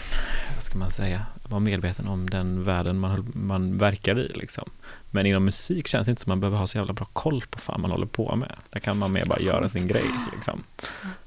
[0.53, 4.69] vad ska man säga, vara medveten om den världen man, man verkar i liksom.
[5.15, 7.59] Men inom musik känns det inte som man behöver ha så jävla bra koll på
[7.65, 8.55] vad man håller på med.
[8.69, 10.05] Där kan man mer bara göra sin grej
[10.35, 10.63] liksom.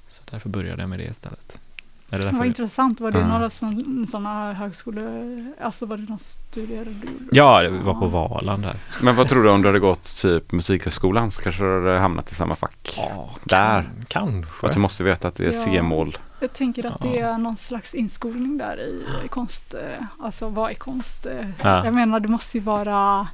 [0.09, 1.59] Så därför började jag med det istället.
[2.11, 3.01] Är det därför Vad intressant.
[3.01, 3.27] Var det Ja.
[3.27, 5.55] några sådana högskole...
[5.61, 7.25] Alltså var det några studier du gjorde?
[7.33, 8.77] Ja, det var på Valand där.
[9.03, 12.33] Men vad tror du om du hade gått typ musikhögskolan så kanske du hade hamnat
[12.33, 12.95] i samma fack?
[12.97, 13.91] Ja, Där.
[14.09, 14.51] Kanske.
[14.61, 15.65] För att du måste veta att det är Ja.
[15.65, 16.19] C-mål.
[16.41, 19.75] Jag tänker att det är någon slags inskolning där i, i konst.
[19.75, 21.27] eh, Alltså vad är konst?
[21.27, 21.49] eh.
[21.63, 21.85] Ja.
[21.85, 23.29] Jag menar det måste ju vara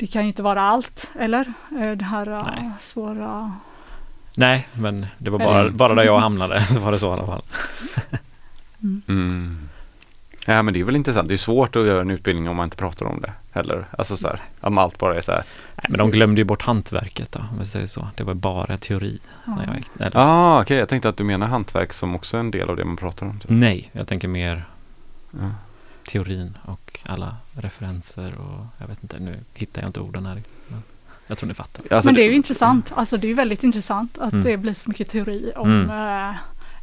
[0.00, 1.52] det kan ju inte vara allt, eller?
[1.80, 2.70] Eh, Det här eh, Nej.
[2.80, 3.52] svåra...
[4.34, 7.12] Nej, men det var bara, Eller- bara där jag hamnade så var det så i
[7.12, 7.42] alla fall.
[9.08, 9.68] Mm.
[10.46, 11.28] Ja men det är väl intressant.
[11.28, 13.86] Det är svårt att göra en utbildning om man inte pratar om det heller.
[13.98, 15.42] Alltså så här, om allt bara är så här.
[15.76, 18.08] Nej, men de glömde ju bort hantverket då, om vi säger så.
[18.14, 19.18] Det var bara teori.
[19.44, 22.70] Jag eller, Ah, okej, jag tänkte att du menar hantverk som också är en del
[22.70, 23.38] av det man pratar om.
[23.40, 23.50] Typ.
[23.50, 24.64] Nej, jag tänker mer
[25.30, 25.38] Ja.
[26.12, 30.42] Teorin och alla referenser och jag vet inte, nu hittar jag inte orden här.
[30.68, 30.82] Men
[31.26, 31.94] jag tror ni fattar.
[31.96, 32.92] Alltså, Men det är ju intressant.
[32.94, 34.44] Alltså det är väldigt intressant att Mm.
[34.44, 36.30] det blir så mycket teori om Mm.
[36.30, 36.36] eh,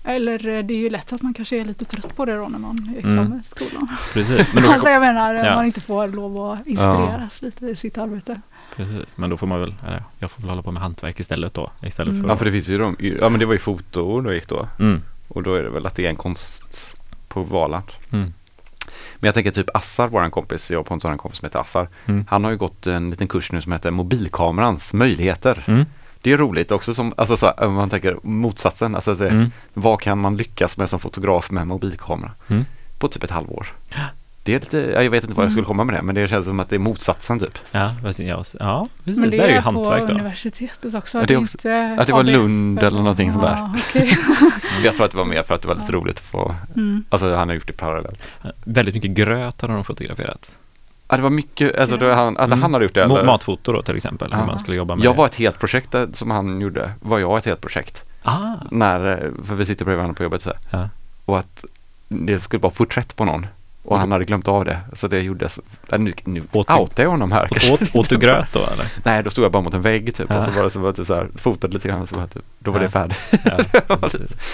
[0.03, 2.47] eller eh, det är ju lätt att man kanske är lite trött på det då
[2.47, 3.29] när man är klar Mm.
[3.29, 3.87] med skolan.
[4.13, 5.55] Precis, men då, alltså jag menar Ja.
[5.55, 8.41] man inte får lov att inspireras lite i sitt arbete.
[8.75, 11.53] precis, men då får man väl, eller jag får väl hålla på med hantverk istället
[11.53, 11.71] då.
[11.83, 12.23] Istället Mm.
[12.23, 14.47] för, Ja för det finns ju de, ja men det var ju foto du gick
[14.47, 14.67] då.
[14.79, 16.95] mm, Och då är det väl att det är en konst
[17.27, 17.85] på Valand.
[18.11, 18.33] mm,
[19.19, 21.59] Men jag tänker typ Assar, våran kompis, jag och Pontus har en kompis som heter
[21.59, 21.87] Assar.
[22.05, 22.25] Mm.
[22.29, 25.63] Han har ju gått en liten kurs nu som heter mobilkamerans möjligheter.
[25.67, 25.85] mm,
[26.21, 30.01] Det är roligt också som, alltså så, om man tänker motsatsen, alltså det, mm, vad
[30.01, 32.31] kan man lyckas med som fotograf med mobilkamera?
[32.47, 32.65] Mm.
[32.99, 33.67] På typ ett halvår.
[34.47, 36.27] Det är lite, ja, jag vet inte vad jag skulle komma med det, men det
[36.27, 37.57] känns som att det är motsatsen typ.
[37.71, 40.13] ja, precis, ja, ja, precis, Men det där är ju är hantverk på då.
[40.13, 41.17] universitetet också.
[41.17, 43.51] Ja, det det också- inte ja, det var ABF Lund eller någonting sånt där.
[43.55, 44.17] Ja, okej.
[44.83, 47.03] Jag tror att det var mer för att det var lite roligt att få, Mm.
[47.09, 48.23] alltså han har gjort det parallellt.
[48.63, 50.51] Väldigt mycket gröt har de fotograferat.
[51.09, 52.61] Ja det var mycket, alltså det, han, alltså, Mm.
[52.61, 53.03] han hade gjort det.
[53.03, 53.23] Eller?
[53.23, 54.45] Matfoto då till exempel, hur Ja.
[54.45, 55.17] man skulle jobba med Jag det.
[55.17, 58.03] var ett helt projekt där, som han gjorde, var jag ett helt projekt.
[58.23, 60.57] Ah, När, eh, för vi sitter bredvid varandra på jobbet så här.
[60.79, 60.89] Ja.
[61.25, 61.65] Och att
[62.07, 63.47] det skulle vara porträtt på någon.
[63.87, 64.79] Och han hade glömt av det.
[64.93, 65.59] Så det gjordes,
[65.91, 67.47] äh, nu, nu Åt outar jag honom här.
[67.47, 67.73] kanske.
[67.73, 68.87] åt, åt du gröt då eller?
[69.03, 70.25] Nej, då stod jag bara mot en vägg typ.
[70.29, 70.37] Ja.
[70.37, 72.07] Och så var det så, var det typ så här, fotade lite grann.
[72.07, 72.83] Så var det typ, då var Ja.
[72.83, 73.19] det färdigt.
[73.45, 73.97] Ja.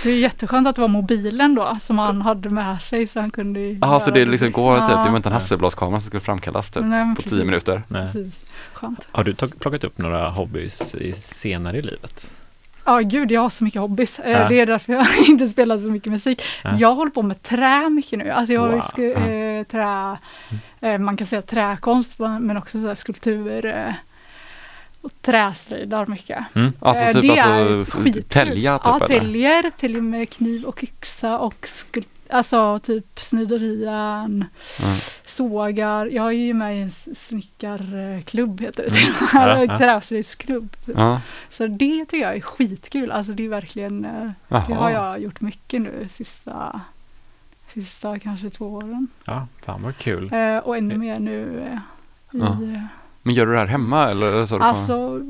[0.04, 3.32] Det är jätteskönt att det var mobilen då som han hade med sig så han
[3.32, 5.16] kunde Jaha, så det liksom går typ, det var Ja.
[5.16, 6.84] inte en Hasselbladskamera som skulle framkallas typ.
[6.86, 7.84] Nej, på tio minuter.
[7.88, 8.06] Nej.
[8.06, 8.40] Precis.
[8.74, 9.00] Skönt.
[9.12, 12.32] Har du plockat upp några hobbys i, senare i livet?
[12.86, 14.20] Ja, gud, jag har så mycket hobbys.
[14.20, 14.50] Eh, Ja.
[14.50, 16.42] Det är därför jag inte spelar så mycket musik.
[16.64, 16.76] Ja.
[16.78, 18.30] Jag håller på med trä mycket nu.
[18.30, 19.24] Alltså jag har ju Wow.
[19.28, 20.18] eh, trä,
[20.82, 23.92] eh, man kan säga träkonst, men också så skulptur eh,
[25.02, 26.44] och träslöjdar mycket.
[26.80, 28.24] Alltså Eh, typ det alltså är f- skitkul.
[28.24, 32.04] tälja typ Ja, täljer, täljer med kniv och yxa och skul-
[32.34, 34.96] Alltså typ sniderian, Mm.
[35.26, 36.06] sågar.
[36.14, 39.00] Jag är ju med i en snickarklubb heter det.
[39.00, 39.14] Mm.
[39.34, 39.78] Ja, ja.
[39.78, 40.76] Träslöjdsklubb.
[40.96, 43.12] Ja, Så det tycker jag är skitkul.
[43.12, 44.92] Alltså det är verkligen, eh, det har jaha.
[44.92, 46.82] jag gjort mycket nu sista
[47.74, 49.08] sista kanske två åren.
[49.26, 50.34] Ja, fan vad kul.
[50.34, 52.80] Eh, och ännu mer nu eh, i.
[53.22, 54.46] Men gör du det här hemma eller?
[54.46, 55.22] så Alltså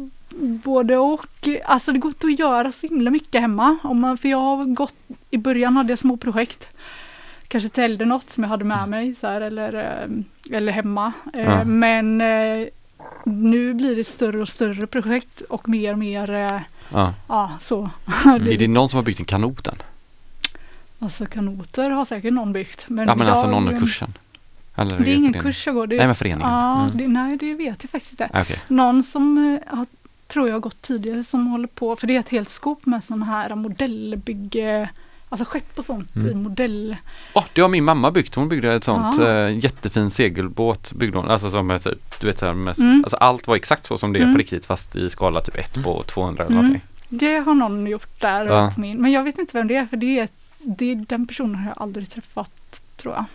[0.41, 1.25] både och.
[1.65, 3.77] Alltså det går inte att göra så himla mycket hemma.
[3.83, 4.93] Om man, för jag har gått,
[5.29, 6.67] i början hade jag små projekt.
[7.47, 11.13] Kanske täljde något som jag hade med mig så här, eller, eh, eller hemma.
[11.33, 11.63] Eh, Ja.
[11.65, 12.67] Men eh,
[13.25, 16.27] nu blir det större och större projekt och mer och mer,
[16.91, 17.13] ja.
[17.27, 17.89] ja så.
[18.25, 19.75] Är det någon som har byggt en kanot än?
[20.99, 22.85] Alltså kanoter har säkert någon byggt.
[22.89, 24.13] Men, Ja men alltså någon i kursen?
[24.75, 25.41] Eller Det är ingen föreningen?
[25.41, 25.87] kurs jag går.
[25.87, 26.49] Det, Nej men föreningen?
[26.51, 26.97] ja, Mm.
[26.97, 28.29] det, nej det vet jag faktiskt inte.
[28.33, 28.59] Ah, Okej.
[28.67, 29.85] Någon som har,
[30.27, 33.03] tror jag har gått tidigare som håller på, för det är ett helt skop med
[33.03, 34.89] sådana här modellbygge,
[35.29, 36.31] alltså skepp och sånt Mm.
[36.31, 36.97] i modell.
[37.33, 38.35] Åh, det har min mamma byggt.
[38.35, 39.27] Hon byggde ett sånt Ja.
[39.29, 40.91] eh, jättefin segelbåt.
[40.93, 41.81] Byggde hon, alltså som är
[42.21, 43.01] du vet så här med, Mm.
[43.03, 44.33] alltså allt var exakt så som det är Mm.
[44.33, 46.65] på riktigt fast i skala typ 1 på 200 eller Mm.
[46.65, 46.87] någonting.
[47.09, 48.73] Det har någon gjort där Ja.
[48.77, 50.27] min, men jag vet inte vem det är för det är,
[50.59, 53.25] det, den personen har jag aldrig träffat tror jag.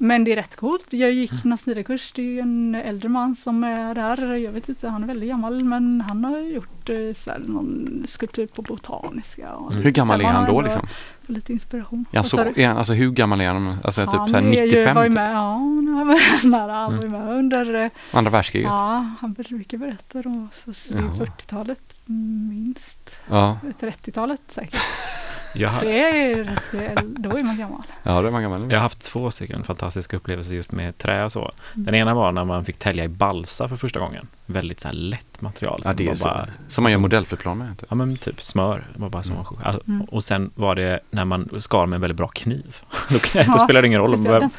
[0.00, 0.08] Mm.
[0.08, 0.86] Men det är rätt coolt.
[0.92, 4.34] Jag gick Nasira-kurs, det är en äldre man som är där.
[4.34, 8.02] Jag vet inte, han är väldigt gammal men han har gjort eh, så här, någon
[8.06, 9.52] skulptur på Botaniska.
[9.54, 10.86] Och Hur gammal så är han då liksom?
[11.26, 12.04] Lite inspiration.
[12.10, 13.76] Ja, så, så- han, alltså hur gammal är han?
[13.84, 14.94] Alltså typ så här är ju- 95?
[14.96, 15.14] var ju Typ.
[15.14, 16.72] med, ja, han var nära.
[16.72, 18.68] Han var ju med under, eh, Andra världskriget?
[18.70, 21.14] ja, han brukar berätta då, så, så det är Jaha.
[21.14, 23.16] 40-talet minst.
[23.30, 24.80] Ja, 30-talet säkert.
[25.54, 27.82] Jag har, Det är ju rätt, då är man gammal.
[28.02, 28.60] ja det är man gammal.
[28.70, 31.40] jag har haft två stycken fantastiska upplevelser just med trä och så.
[31.40, 31.84] Mm.
[31.84, 34.26] Den ena var när man fick tälja i balsa för första gången.
[34.46, 35.80] Väldigt så här lätt material.
[35.84, 36.24] Ja, som det är var så.
[36.24, 37.78] bara, Som man gör modellflygplan med.
[37.78, 37.86] Typ.
[37.90, 38.86] Ja men typ smör.
[38.96, 39.46] Var bara som Mm.
[39.64, 40.02] alltså, Mm.
[40.04, 42.76] Och sen var det när man skar med en väldigt bra kniv.
[43.08, 44.14] då, då Ja, spelar det ingen roll.
[44.14, 44.50] Om,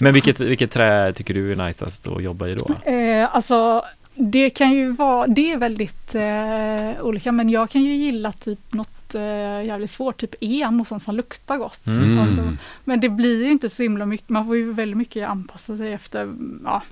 [0.00, 2.90] men vilket, vilket trä tycker du är najsast att jobba i då?
[2.90, 3.82] Eh, alltså
[4.14, 8.72] det kan ju vara, det är väldigt eh, olika men jag kan ju gilla typ
[8.72, 11.86] något eh, jävligt svårt, typ en och sånt som luktar gott.
[11.86, 12.18] Mm.
[12.18, 15.76] Alltså, men det blir ju inte så himla mycket, man får ju väldigt mycket anpassa
[15.76, 16.82] sig efter ja,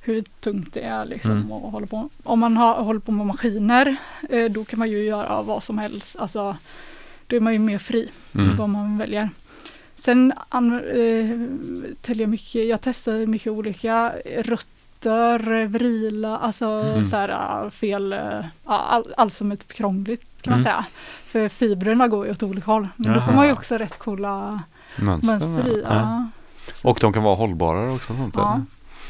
[0.00, 1.52] hur tungt det är liksom Mm.
[1.52, 2.08] och hålla på.
[2.22, 3.96] Om man har, håller på med maskiner
[4.30, 6.56] eh, då kan man ju göra vad som helst, alltså
[7.26, 8.56] då är man ju mer fri Mm.
[8.56, 9.30] vad man väljer.
[9.94, 17.04] Sen an, eh, jag mycket, jag testar mycket olika rötter, vrila, alltså Mm.
[17.04, 20.64] så här ah, fel, eh, all, allt som är typ krångligt kan man Mm.
[20.64, 20.84] säga.
[21.36, 22.88] För fibrerna går ju åt olika håll.
[22.96, 23.36] Men då får Jaha.
[23.36, 24.60] man ju också rätt coola
[24.96, 25.26] Mönster.
[25.28, 25.82] mönster i.
[25.84, 25.94] ja.
[25.94, 26.26] Ja,
[26.90, 28.12] Och de kan vara hållbarare också.
[28.12, 28.40] och Sånt där.
[28.40, 28.60] ja.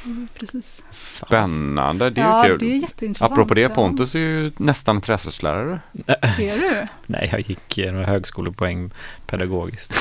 [0.06, 0.82] Mm, precis.
[0.90, 2.58] Spännande, det är ja, ju kul.
[2.68, 3.32] det är jätteintressant.
[3.32, 3.68] Apropå det.
[3.68, 5.80] Pontus är ju nästan träslöjdslärare.
[6.06, 6.86] Är du?
[7.06, 8.90] Nej, jag gick eh, några högskolepoäng
[9.26, 9.94] pedagogiskt.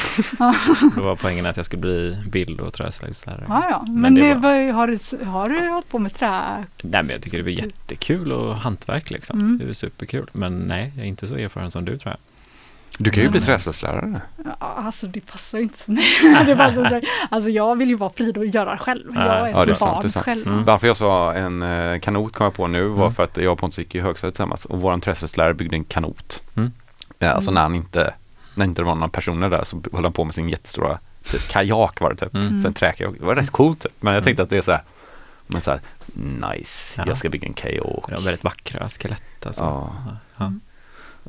[0.95, 3.45] Då var poängen att jag skulle bli bild och träslöjdslärare.
[3.47, 3.83] Ja, ja.
[3.87, 4.71] Men, Men det det var- var...
[4.73, 6.41] har, du, har du hållit på med trä?
[6.83, 9.39] Nej, men jag tycker det var jättekul och hantverk liksom.
[9.39, 9.57] Mm.
[9.57, 10.29] Det är superkul.
[10.33, 12.19] Men nej, jag är inte så erfaren som du tror jag.
[12.97, 13.45] Du kan ju bli Mm.
[13.45, 14.21] träslöjdslärare.
[14.45, 16.03] Ja, alltså det passar ju inte så mig.
[16.45, 17.01] det passar inte.
[17.29, 19.11] Alltså jag vill ju vara fri och göra själv.
[19.15, 20.25] Ja, Jag är ja, ett barn sant.
[20.25, 20.47] själv.
[20.47, 20.63] Mm.
[20.63, 23.13] Varför jag sa en eh, kanot kom jag på nu var Mm.
[23.15, 26.41] för att jag och Pontus gick i högstadiet tillsammans och våran träslöjdslärare byggde en kanot.
[26.55, 26.71] Mm.
[27.19, 27.53] Ja, alltså Mm.
[27.55, 28.13] när han inte,
[28.55, 30.99] när inte det var några personer där så höll han på med sin jättestora
[31.31, 32.33] typ, kajak var det typ.
[32.35, 32.61] Mm.
[32.61, 33.13] Sen träkajak.
[33.19, 33.91] Det var rätt coolt typ.
[33.99, 34.81] Men jag tänkte att det är så här,
[35.47, 35.79] men så här
[36.57, 37.03] nice, Ja.
[37.07, 38.03] jag ska bygga en kajak.
[38.07, 39.89] Det var väldigt vackra skelett alltså.
[40.37, 40.51] Ja.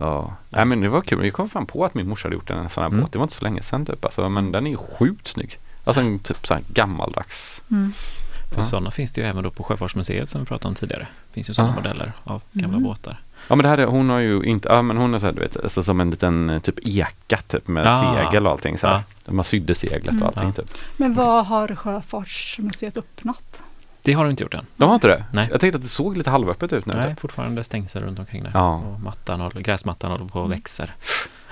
[0.00, 0.06] Ja.
[0.06, 1.24] Ja, nej men det var kul.
[1.24, 3.00] Jag kom fram på att min morsa hade gjort en sån här Mm.
[3.00, 3.12] båt.
[3.12, 4.04] Det var inte så länge sedan typ.
[4.04, 5.58] Alltså, men den är ju sjukt snygg.
[5.84, 7.62] Alltså en typ så här gammaldags.
[7.70, 7.92] Mm.
[8.50, 8.64] För Ja.
[8.64, 11.06] sådana finns det ju även då på Sjöfartsmuseet som vi pratade om tidigare.
[11.28, 11.76] Det finns ju sådana Ah.
[11.76, 12.82] modeller av gamla Mm.
[12.88, 13.20] båtar.
[13.48, 15.32] Ja men det här är, hon har ju inte, ja men hon är så här,
[15.32, 18.14] du vet, alltså som en liten eh, typ eka typ med Ah.
[18.24, 19.02] segel och allting så här.
[19.24, 19.32] Ja.
[19.32, 20.22] Man sydde seglet Mm.
[20.22, 20.62] och allting Ja.
[20.62, 20.74] typ.
[20.96, 23.62] Men vad har Sjöfartsmuseet öppnat?
[24.06, 24.66] Det har de inte gjort än.
[24.76, 25.24] De har inte det?
[25.32, 25.48] Nej.
[25.50, 26.92] Jag tänkte att det såg lite halvöppet ut nu.
[26.96, 27.20] Nej, Typ.
[27.20, 28.50] fortfarande stängsel runt omkring där.
[28.54, 28.74] Ja.
[28.76, 30.58] Och mattan håller, gräsmattan håller på och Mm.
[30.58, 30.94] växer.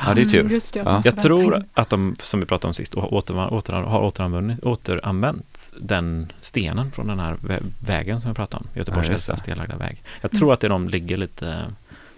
[0.06, 0.40] Ja det är tur.
[0.40, 1.01] Mm, just det, Ja.
[1.05, 6.32] Jag tror att de, som vi pratade om sist, åter, åter, har återanvänt, återanvänt den
[6.40, 8.78] stenen från den här vä- vägen som vi pratade om.
[8.78, 10.02] Göteborgs Ja, stenlagda väg.
[10.20, 11.64] Jag tror att det de ligger lite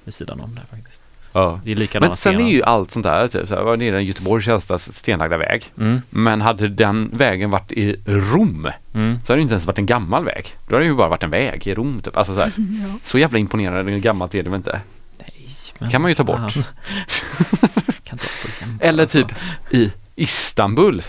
[0.04, 1.02] vid sidan om där faktiskt.
[1.36, 1.60] Ja.
[1.64, 2.48] Det är likadana Men sen stenar.
[2.48, 5.64] är ju allt sånt där, typ så här, vad är det Göteborgs äldsta stenlagda väg?
[5.78, 9.18] Mm, Men hade den vägen varit i Rom mm.
[9.24, 10.56] så hade det inte ens varit en gammal väg.
[10.68, 12.16] Då hade det ju bara varit en väg i Rom typ.
[12.16, 12.98] Alltså så, här, Ja.
[13.04, 14.80] så jävla imponerande gammalt är det väl inte?
[15.18, 15.48] Nej,
[15.78, 16.38] men Kan man ju ta bort.
[18.04, 18.26] kan ta
[18.60, 19.22] jämföra, Eller alltså.
[19.22, 19.32] typ
[19.70, 21.02] i Istanbul.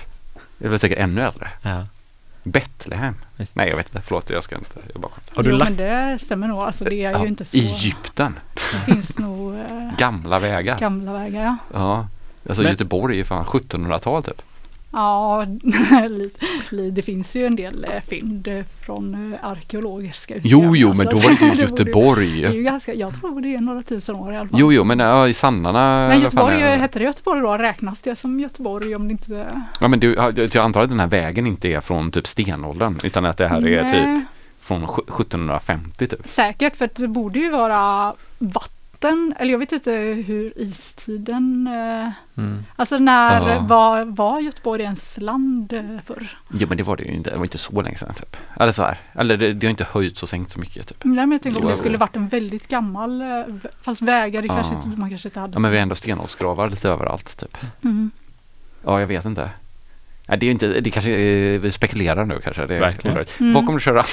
[0.57, 1.49] Det är väl säkert ännu äldre.
[1.61, 1.85] Ja.
[2.51, 3.13] Betlehem.
[3.53, 5.35] Nej jag vet inte, förlåt jag ska inte, jag bara skämtar.
[5.35, 6.59] Har du jo, men det stämmer nog.
[6.59, 7.57] Alltså det är Ja, ju inte så.
[7.57, 8.39] Egypten.
[8.71, 10.79] Det finns nog eh, Gamla vägar.
[10.79, 11.41] gamla vägar.
[11.43, 11.57] Ja.
[11.73, 12.07] Ja.
[12.49, 14.41] Alltså Men- Göteborg är fan 1700-tal typ.
[14.91, 15.45] Ja,
[16.91, 18.47] det finns ju en del eh, fynd
[18.85, 22.41] från eh, arkeologiska Jo, jo, men då var det ju Göteborg.
[22.41, 24.59] Det är ju ganska, jag tror det är några tusen år i alla fall.
[24.59, 26.07] Jo, jo, men ja, i Sannarna.
[26.07, 26.77] Men fan Göteborg, är det?
[26.77, 27.57] hette det Göteborg då?
[27.57, 29.61] Räknas det som Göteborg om det inte...
[29.81, 32.95] Ja, men du, ja, jag antar att den här vägen inte är från typ stenåldern,
[33.03, 34.25] utan att det här är Nej, typ
[34.59, 36.19] från sj- 1750 typ.
[36.29, 38.73] Säkert, för det borde ju vara vatten,
[39.05, 39.91] eller jag vet inte
[40.27, 41.67] hur istiden...
[41.67, 42.63] Eh, Mm.
[42.75, 43.59] alltså när Ja.
[43.59, 46.37] var, var Göteborg ens land eh, förr?
[46.53, 47.29] Jo, men det var det ju inte.
[47.29, 48.37] Det var inte så länge sedan typ.
[48.59, 48.97] Eller så här.
[49.13, 50.97] Eller det, det har inte höjts och sänkt så mycket typ.
[51.03, 53.27] Nej, men jag tänkte om det skulle varit en väldigt gammal, eh,
[53.81, 54.81] fast vägar, det kanske Ja.
[54.85, 55.53] inte, man kanske inte hade.
[55.53, 57.57] Ja, men vi har ändå stenåldersgravar lite överallt typ.
[57.83, 58.11] Mm.
[58.85, 59.49] Ja, jag vet inte.
[60.29, 61.11] Nej, det är inte, det kanske
[61.57, 62.65] vi spekulerar nu kanske.
[62.65, 63.17] Det är Verkligen.
[63.39, 63.53] Mm.
[63.53, 64.03] Vad kommer du köra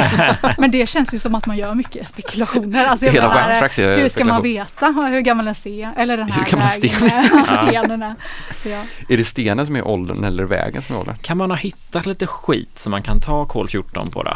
[0.00, 2.86] andra Men det känns ju som att man gör mycket spekulationer.
[2.86, 4.42] Alltså Hela är hur ska man spekulation.
[4.42, 7.10] veta hur gammal en sten, eller den Hur här gammal vägen, sten
[7.68, 8.14] stenen är.
[8.64, 8.82] Ja.
[9.08, 11.16] Är det stenen som är åldern eller vägen som är åldern?
[11.16, 14.34] Kan man ha hittat lite skit som man kan ta kol 14 på då?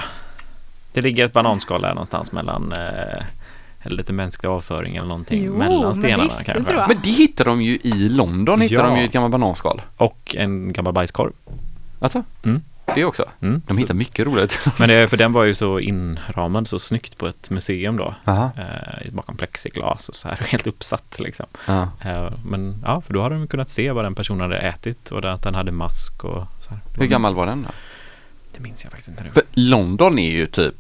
[0.93, 3.25] Det ligger ett bananskal där någonstans mellan eh,
[3.83, 6.75] eller lite mänsklig avföring eller någonting Jo, mellan men stenarna visst, kanske.
[6.75, 8.83] Men det hittar de ju i London, hittar Ja.
[8.83, 9.81] de ju ett gammalt bananskal.
[9.97, 11.33] Och en gammal bajskorv.
[12.01, 12.23] Alltså?
[12.43, 12.63] Mm.
[12.95, 13.25] Det också?
[13.41, 13.63] Mm.
[13.67, 14.61] De hittar mycket roligt.
[14.79, 18.15] Men det, för den var ju så inramad så snyggt på ett museum då.
[18.25, 18.51] Aha.
[18.57, 21.47] Eh, bakom plexiglas och så här helt uppsatt liksom.
[21.67, 25.25] Eh, men ja, för då hade de kunnat se vad den personen hade ätit och
[25.25, 26.79] att den hade mask och så här.
[26.99, 27.69] Hur gammal var den då?
[28.57, 29.31] Det minns jag faktiskt inte nu.
[29.31, 30.75] För London är ju typ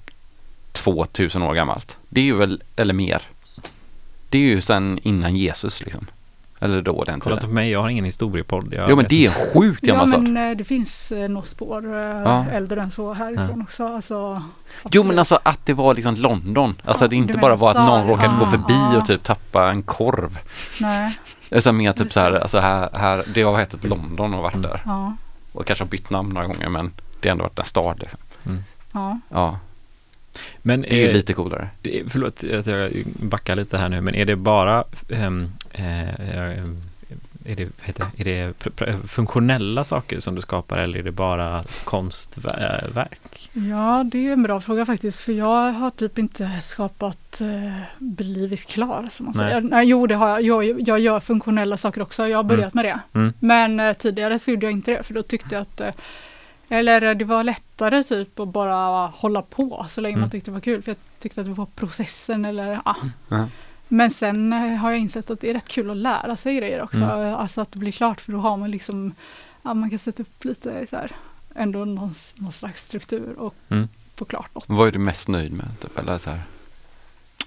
[0.72, 1.96] 2000 år gammalt.
[2.08, 3.22] Det är ju väl, eller mer.
[4.28, 6.06] Det är ju sen innan Jesus liksom.
[6.60, 7.50] Eller då den Kolla inte tiden.
[7.50, 8.74] på mig, jag har ingen historiepodd.
[8.88, 10.20] Jo men det är en sjukt Ja gammal sak.
[10.20, 12.44] men eh, det finns eh, några spår eh, Ja.
[12.52, 13.86] äldre än så härifrån också.
[13.94, 14.42] Alltså,
[14.90, 16.74] Jo men alltså att det var liksom London.
[16.84, 18.96] Alltså Ja, det inte bara var att någon råkade gå Ja, förbi ja.
[18.98, 20.38] och typ tappa en korv.
[20.80, 21.18] Nej,
[21.54, 24.80] Alltså mer typ så här, alltså här, här det har hetat London och varit där.
[24.84, 25.16] ja,
[25.52, 28.20] Och kanske har bytt namn några gånger men det har ändå varit en stad liksom.
[28.92, 29.18] ja.
[29.30, 29.58] Ja,
[30.62, 31.68] Men det är ju eh, lite coolare.
[31.82, 35.26] det är- Förlåt att jag backar lite här nu, men är det bara eh,
[35.74, 36.64] eh,
[37.44, 38.54] är det, heter, är det
[39.08, 43.50] funktionella saker som du skapar eller är det bara konstverk?
[43.52, 45.20] Ja, det är en bra fråga faktiskt.
[45.20, 49.48] För jag har typ inte skapat eh, blivit klar som man Nej.
[49.50, 49.60] säger.
[49.60, 50.64] Nej, jo, det har jag.
[50.64, 50.80] jag.
[50.88, 52.28] Jag gör funktionella saker också.
[52.28, 53.00] Jag har börjat med det.
[53.14, 53.32] Mm.
[53.40, 55.02] Men eh, tidigare så gjorde jag inte det.
[55.02, 55.90] För då tyckte jag att eh,
[56.68, 60.20] eller det var lättare typ att bara hålla på så länge Mm.
[60.20, 60.82] man tyckte det var kul.
[60.82, 62.96] För jag tyckte att det var processen eller ja.
[63.28, 63.48] Ja.
[63.88, 66.82] Men sen eh, har jag insett att det är rätt kul att lära sig grejer
[66.82, 66.96] också.
[66.96, 67.34] Mm.
[67.34, 69.14] Alltså att det blir klart för då har man liksom,
[69.62, 71.12] ja man kan sätta upp lite så här,
[71.54, 73.88] ändå någon, någon slags struktur och Mm.
[74.16, 74.64] få klart något.
[74.68, 75.66] Vad är du mest nöjd med?
[75.80, 76.40] Typ, eller så här.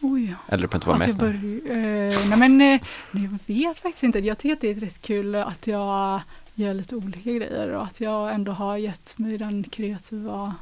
[0.01, 1.41] Oj, Eller du behöver inte vara mest nöjd.
[1.63, 2.81] börjar, eh, nej men eh,
[3.11, 4.19] nej, jag vet faktiskt inte.
[4.19, 6.21] Jag tycker att det är rätt kul att jag
[6.55, 10.55] gör lite olika grejer och att jag ändå har gett mig den kreativa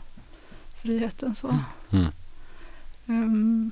[0.81, 1.59] friheten så.
[1.91, 2.05] Mm.
[3.07, 3.71] Ehm,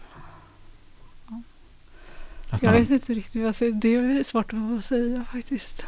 [2.49, 3.71] Att, jag vet inte riktigt vad jag säger.
[3.71, 5.85] Det är svårt att säga faktiskt.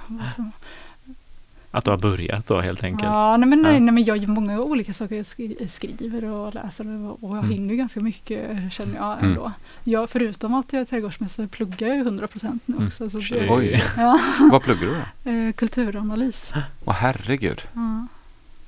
[1.72, 3.04] Att du har börjat då helt enkelt?
[3.12, 5.16] Ja, nej men, nej, nej, men jag gör många olika saker.
[5.16, 7.50] Jag skri- skriver och läser och jag Mm.
[7.50, 9.26] hinner ju ganska mycket känner jag Mm.
[9.30, 9.52] ändå.
[9.84, 12.88] Jag, förutom att jag är trädgårdsmästare pluggar jag ju 100% nu Mm.
[12.88, 13.10] också.
[13.10, 13.40] Så Shit.
[13.40, 14.20] det, Oj, ja,
[14.52, 15.30] vad pluggar du då?
[15.32, 16.54] eh, kulturanalys.
[16.86, 17.62] Åh herregud.
[17.74, 18.08] Ja.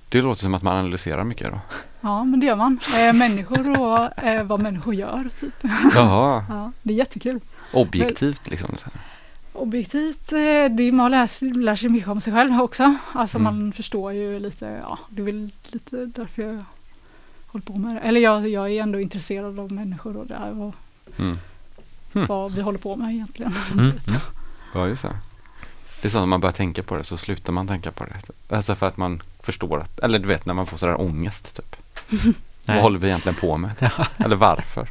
[0.10, 1.60] Det låter som att man analyserar mycket då.
[2.02, 2.80] ja, men det gör man.
[2.98, 5.30] Eh, människor och eh, vad människor gör.
[5.40, 5.54] Typ.
[5.96, 7.40] Jaha, Ja, det är jättekul.
[7.74, 8.70] objektivt liksom.
[8.78, 8.94] så här.
[9.62, 12.96] Objektivt, eh, det är, man lär, sig- lär sig mycket om sig själv också.
[13.14, 13.44] Alltså Mm.
[13.56, 16.64] man förstår ju lite, ja det är väl lite därför jag
[17.48, 18.00] håller på med det.
[18.02, 20.76] Eller jag, jag är ändå intresserad av människor och det här och
[21.18, 21.38] Mm.
[22.14, 22.28] Mm.
[22.28, 23.54] vad vi håller på med egentligen.
[23.74, 23.86] Mm.
[24.08, 24.20] Mm.
[24.74, 25.16] Ja, just det.
[26.02, 28.56] Det är så att man börjar tänka på det så slutar man tänka på det.
[28.56, 31.76] Alltså för att man förstår att, eller du vet när man får sådär ångest typ.
[32.66, 33.92] Vad håller vi egentligen på med?
[34.18, 34.88] Eller varför?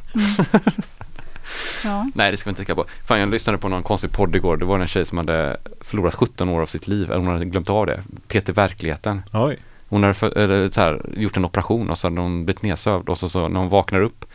[1.83, 2.85] Ja, Nej, det ska vi inte tänka på.
[3.07, 4.57] Fan, jag lyssnade på någon konstig podd igår.
[4.57, 7.11] Det var en tjej som hade förlorat 17 år av sitt liv.
[7.11, 8.03] Eller hon hade glömt av det.
[8.27, 9.21] Peter Verkligheten.
[9.33, 9.57] Oj.
[9.89, 13.09] Hon hade för, eller, så här, gjort en operation och så hade hon blivit nedsövd.
[13.09, 14.25] Och så, så när hon vaknar upp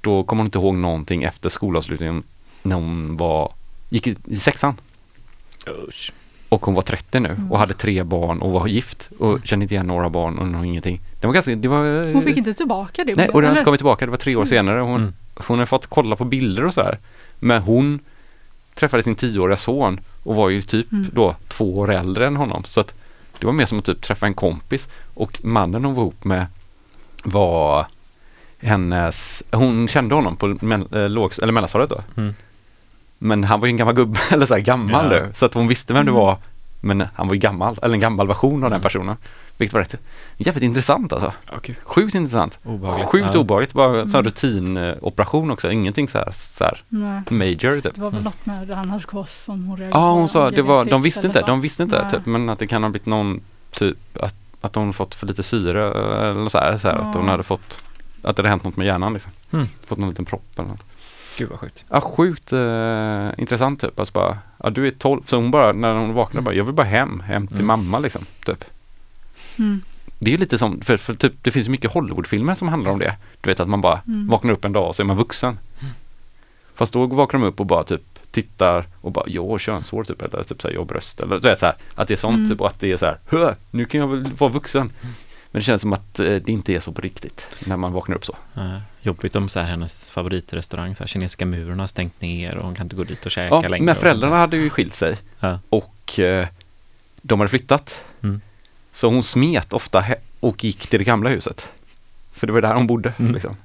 [0.00, 2.22] då kommer hon inte ihåg någonting efter skolavslutningen
[2.62, 3.52] när hon var,
[3.88, 4.74] gick i, i sexan.
[5.88, 6.12] Usch.
[6.48, 7.52] Och hon var 30 nu Mm.
[7.52, 11.00] och hade tre barn och var gift och kände inte igen några barn och ingenting.
[11.20, 13.14] Det var ganska, det var hon fick inte tillbaka det.
[13.14, 14.04] Nej, och det har inte kommit tillbaka.
[14.06, 14.80] Det var tre år senare.
[14.80, 15.12] Hon, Mm.
[15.48, 16.98] Hon har fått kolla på bilder och så här.
[17.38, 17.98] Men hon
[18.74, 21.06] träffade sin tioåriga son och var ju typ Mm.
[21.12, 22.64] då två år äldre än honom.
[22.64, 22.94] Så att
[23.38, 24.88] det var mer som att typ träffa en kompis.
[25.14, 26.46] Och mannen hon var ihop med
[27.22, 27.86] var
[28.58, 30.46] hennes, hon kände honom på
[30.96, 32.02] äh, lågs, eller mellanstadiet då.
[32.16, 32.34] Mm.
[33.18, 35.10] Men han var ju en gammal gubbe, eller så här gammal Ja.
[35.10, 35.32] nu.
[35.36, 36.22] Så att hon visste vem det Mm.
[36.22, 36.36] var
[36.82, 38.82] Men han var ju gammal, eller en gammal version av den Mm.
[38.82, 39.16] personen.
[39.60, 39.94] Vilket var rätt
[40.36, 41.32] jävligt intressant alltså.
[41.50, 41.76] Ja, gud.
[41.84, 42.58] Sjukt intressant.
[42.64, 43.08] Obehagligt.
[43.08, 43.40] Sjukt Ja.
[43.40, 44.24] obehagligt, bara en sån Mm.
[44.30, 45.70] rutinoperation också.
[45.72, 46.80] Ingenting så här, så här
[47.30, 47.94] major typ.
[47.94, 48.24] Det var väl Mm.
[48.24, 51.26] något med det här narkos som hon reagerade Ja, hon sa, det var, de visste
[51.26, 51.46] inte, så.
[51.46, 52.10] de visste inte Nej.
[52.10, 55.42] typ, men att det kan ha blivit någon typ att, att hon fått för lite
[55.42, 55.84] syre
[56.30, 57.30] eller så här, så här att hon Ja.
[57.30, 57.80] hade fått,
[58.22, 59.32] att det hade hänt något med hjärnan liksom.
[59.52, 59.66] Mm.
[59.86, 60.82] Fått någon liten propp eller något.
[61.38, 61.84] Gud vad sjukt.
[61.88, 63.98] Ja, sjukt eh, intressant typ.
[64.00, 66.74] Alltså bara, ja du är 12, så hon bara, när hon vaknade bara, jag vill
[66.74, 67.66] bara hem, hem till Mm.
[67.66, 68.64] mamma liksom, typ.
[69.58, 69.80] Mm.
[70.18, 72.90] Det är ju lite som, för, för typ, det finns ju mycket Hollywoodfilmer som handlar
[72.90, 73.16] om det.
[73.40, 74.28] Du vet att man bara Mm.
[74.28, 75.58] vaknar upp en dag och så är man vuxen.
[75.80, 75.92] Mm.
[76.74, 80.22] Fast då vaknar de upp och bara typ tittar och bara, jag har könshår typ,
[80.22, 82.36] eller typ såhär, jag har bröst, eller du vet så här, att det är sånt
[82.36, 82.50] Mm.
[82.50, 84.92] typ och att det är så här, hö, nu kan jag väl vara vuxen.
[85.52, 88.16] Men det känns som att eh, det inte är så på riktigt när man vaknar
[88.16, 88.36] upp så.
[88.56, 92.64] Uh, jobbigt om så här, hennes favoritrestaurang, så här, kinesiska muren har stängt ner och
[92.64, 93.84] hon kan inte gå dit och käka Ja, längre.
[93.84, 95.58] men och- föräldrarna hade ju skilt sig Ja.
[95.68, 96.46] och eh,
[97.22, 98.00] de hade flyttat.
[98.92, 100.04] Så hon smet ofta
[100.40, 101.68] och gick till det gamla huset.
[102.32, 103.12] För det var där hon bodde.
[103.18, 103.32] Mm.
[103.32, 103.56] Liksom.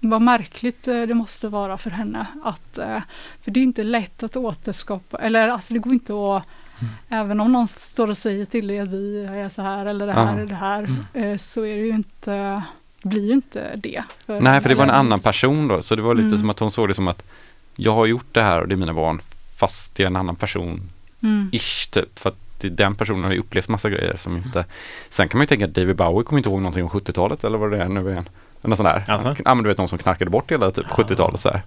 [0.00, 2.26] Vad märkligt eh, det måste vara för henne.
[2.44, 3.00] Att, eh,
[3.42, 6.42] för det är inte lätt att återskapa, eller alltså det går inte att
[6.80, 6.92] Mm.
[7.08, 10.12] Även om någon står och säger till dig att vi är så här eller det
[10.12, 10.32] här Ja.
[10.32, 10.78] eller det här.
[10.78, 11.04] Mm.
[11.32, 12.62] eh, Så är det ju inte,
[13.02, 14.02] det blir ju inte det.
[14.26, 15.82] Nej, för det var en annan person då.
[15.82, 16.38] Så det var lite Mm.
[16.38, 17.22] som att hon såg det som att
[17.76, 19.20] jag har gjort det här och det är mina barn.
[19.56, 20.82] Fast det är en annan person,
[21.22, 21.48] Mm.
[21.52, 22.18] ish typ.
[22.18, 24.64] För att det, den personen har ju upplevt massa grejer som inte...
[25.10, 27.58] Sen kan man ju tänka att David Bowie kommer inte ihåg någonting om 70-talet eller
[27.58, 28.28] vad det är nu igen.
[28.62, 29.04] Eller något sånt där.
[29.08, 29.36] Alltså?
[29.44, 30.94] Ja men du vet någon som knarkade bort hela typ Ja.
[31.04, 31.62] 70-talet så här.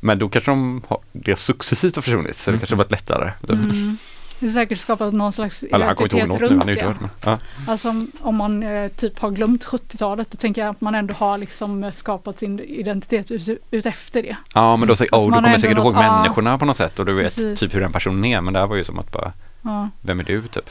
[0.00, 2.60] Men då kanske de har, det successivt har försvunnit så det Mm.
[2.60, 3.30] kanske har varit lättare.
[3.40, 3.50] Typ.
[3.50, 3.96] Mm.
[4.40, 6.68] Det är säkert skapat någon slags Eller han kommer inte ihåg något nu, runt han
[6.68, 6.94] ju det.
[7.24, 7.38] ja.
[7.68, 11.14] Alltså om, om man eh, typ har glömt 70-talet, då tänker jag att man ändå
[11.14, 14.36] har liksom eh, skapat sin identitet ut, ut efter det.
[14.54, 16.76] ja men då säger Alltså oh, du har kommer säkert ihåg något- människorna på något
[16.76, 17.60] sätt och du vet Precis.
[17.60, 18.40] typ hur den personen är.
[18.40, 19.32] Men det här var ju som att bara,
[19.62, 19.88] Ja.
[20.00, 20.70] vem är du typ?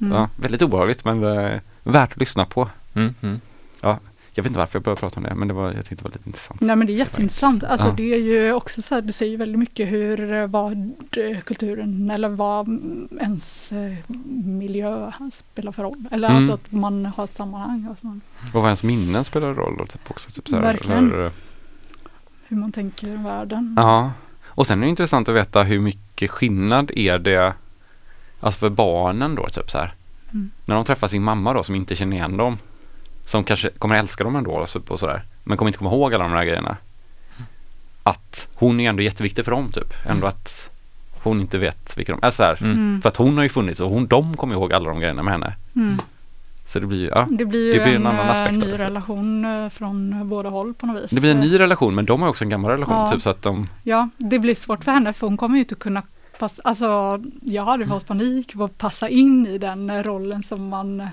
[0.00, 0.12] Mm.
[0.18, 2.68] Ja, väldigt obehagligt men eh, värt att lyssna på.
[2.94, 3.40] Mm, mm.
[4.34, 6.02] Jag vet inte varför jag började prata om det men det var, jag tyckte det
[6.04, 6.60] var lite intressant.
[6.60, 7.64] Nej men det är jätteintressant.
[7.64, 7.92] Alltså Ja.
[7.96, 10.72] det är ju också så här, det säger väldigt mycket hur, eh, vad
[11.16, 13.72] eh, kulturen eller vad mm, ens
[14.44, 16.04] miljö spelar för roll.
[16.10, 16.36] Eller Mm.
[16.38, 17.86] alltså att man har ett sammanhang.
[17.90, 20.30] Alltså man, Och vad ens minnen spelar roll då, typ också.
[20.30, 21.12] Typ så här, Verkligen.
[21.12, 21.30] eller,
[22.48, 23.74] hur man tänker i världen.
[23.78, 24.12] Ja,
[24.46, 27.54] och sen är det intressant att veta hur mycket skillnad är det
[28.40, 29.92] Alltså för barnen då typ så här.
[30.32, 30.50] Mm.
[30.64, 32.58] När de träffar sin mamma då som inte känner igen dem
[33.24, 36.14] Som kanske kommer älska dem ändå och så- och sådär Men kommer inte komma ihåg
[36.14, 36.76] alla de här grejerna
[38.02, 40.70] Att hon är ändå jätteviktig för dem typ Ändå att
[41.22, 42.58] hon inte vet vilka de är så här.
[42.60, 42.72] Mm.
[42.72, 43.02] Mm.
[43.02, 45.32] För att hon har ju funnits och hon, de kommer ihåg alla de grejerna med
[45.32, 45.98] henne Mm.
[46.68, 48.62] Så det blir ju, ja Det blir ju Det blir en en, annan eh, aspekt
[48.62, 51.10] av ny relation eh, från eh, båda håll på något vis.
[51.10, 53.12] Det blir en ny relation men de har också en gammal relation Ja.
[53.12, 55.74] typ så att de Ja, det blir svårt för henne för hon kommer ju inte
[55.74, 56.02] kunna
[56.38, 57.98] passa, alltså jag hade Mm.
[57.98, 61.08] fått panik på att passa in i den rollen som man,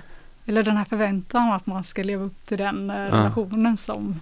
[0.46, 4.20] eller den här förväntan att man ska leva upp till den eh, relationen som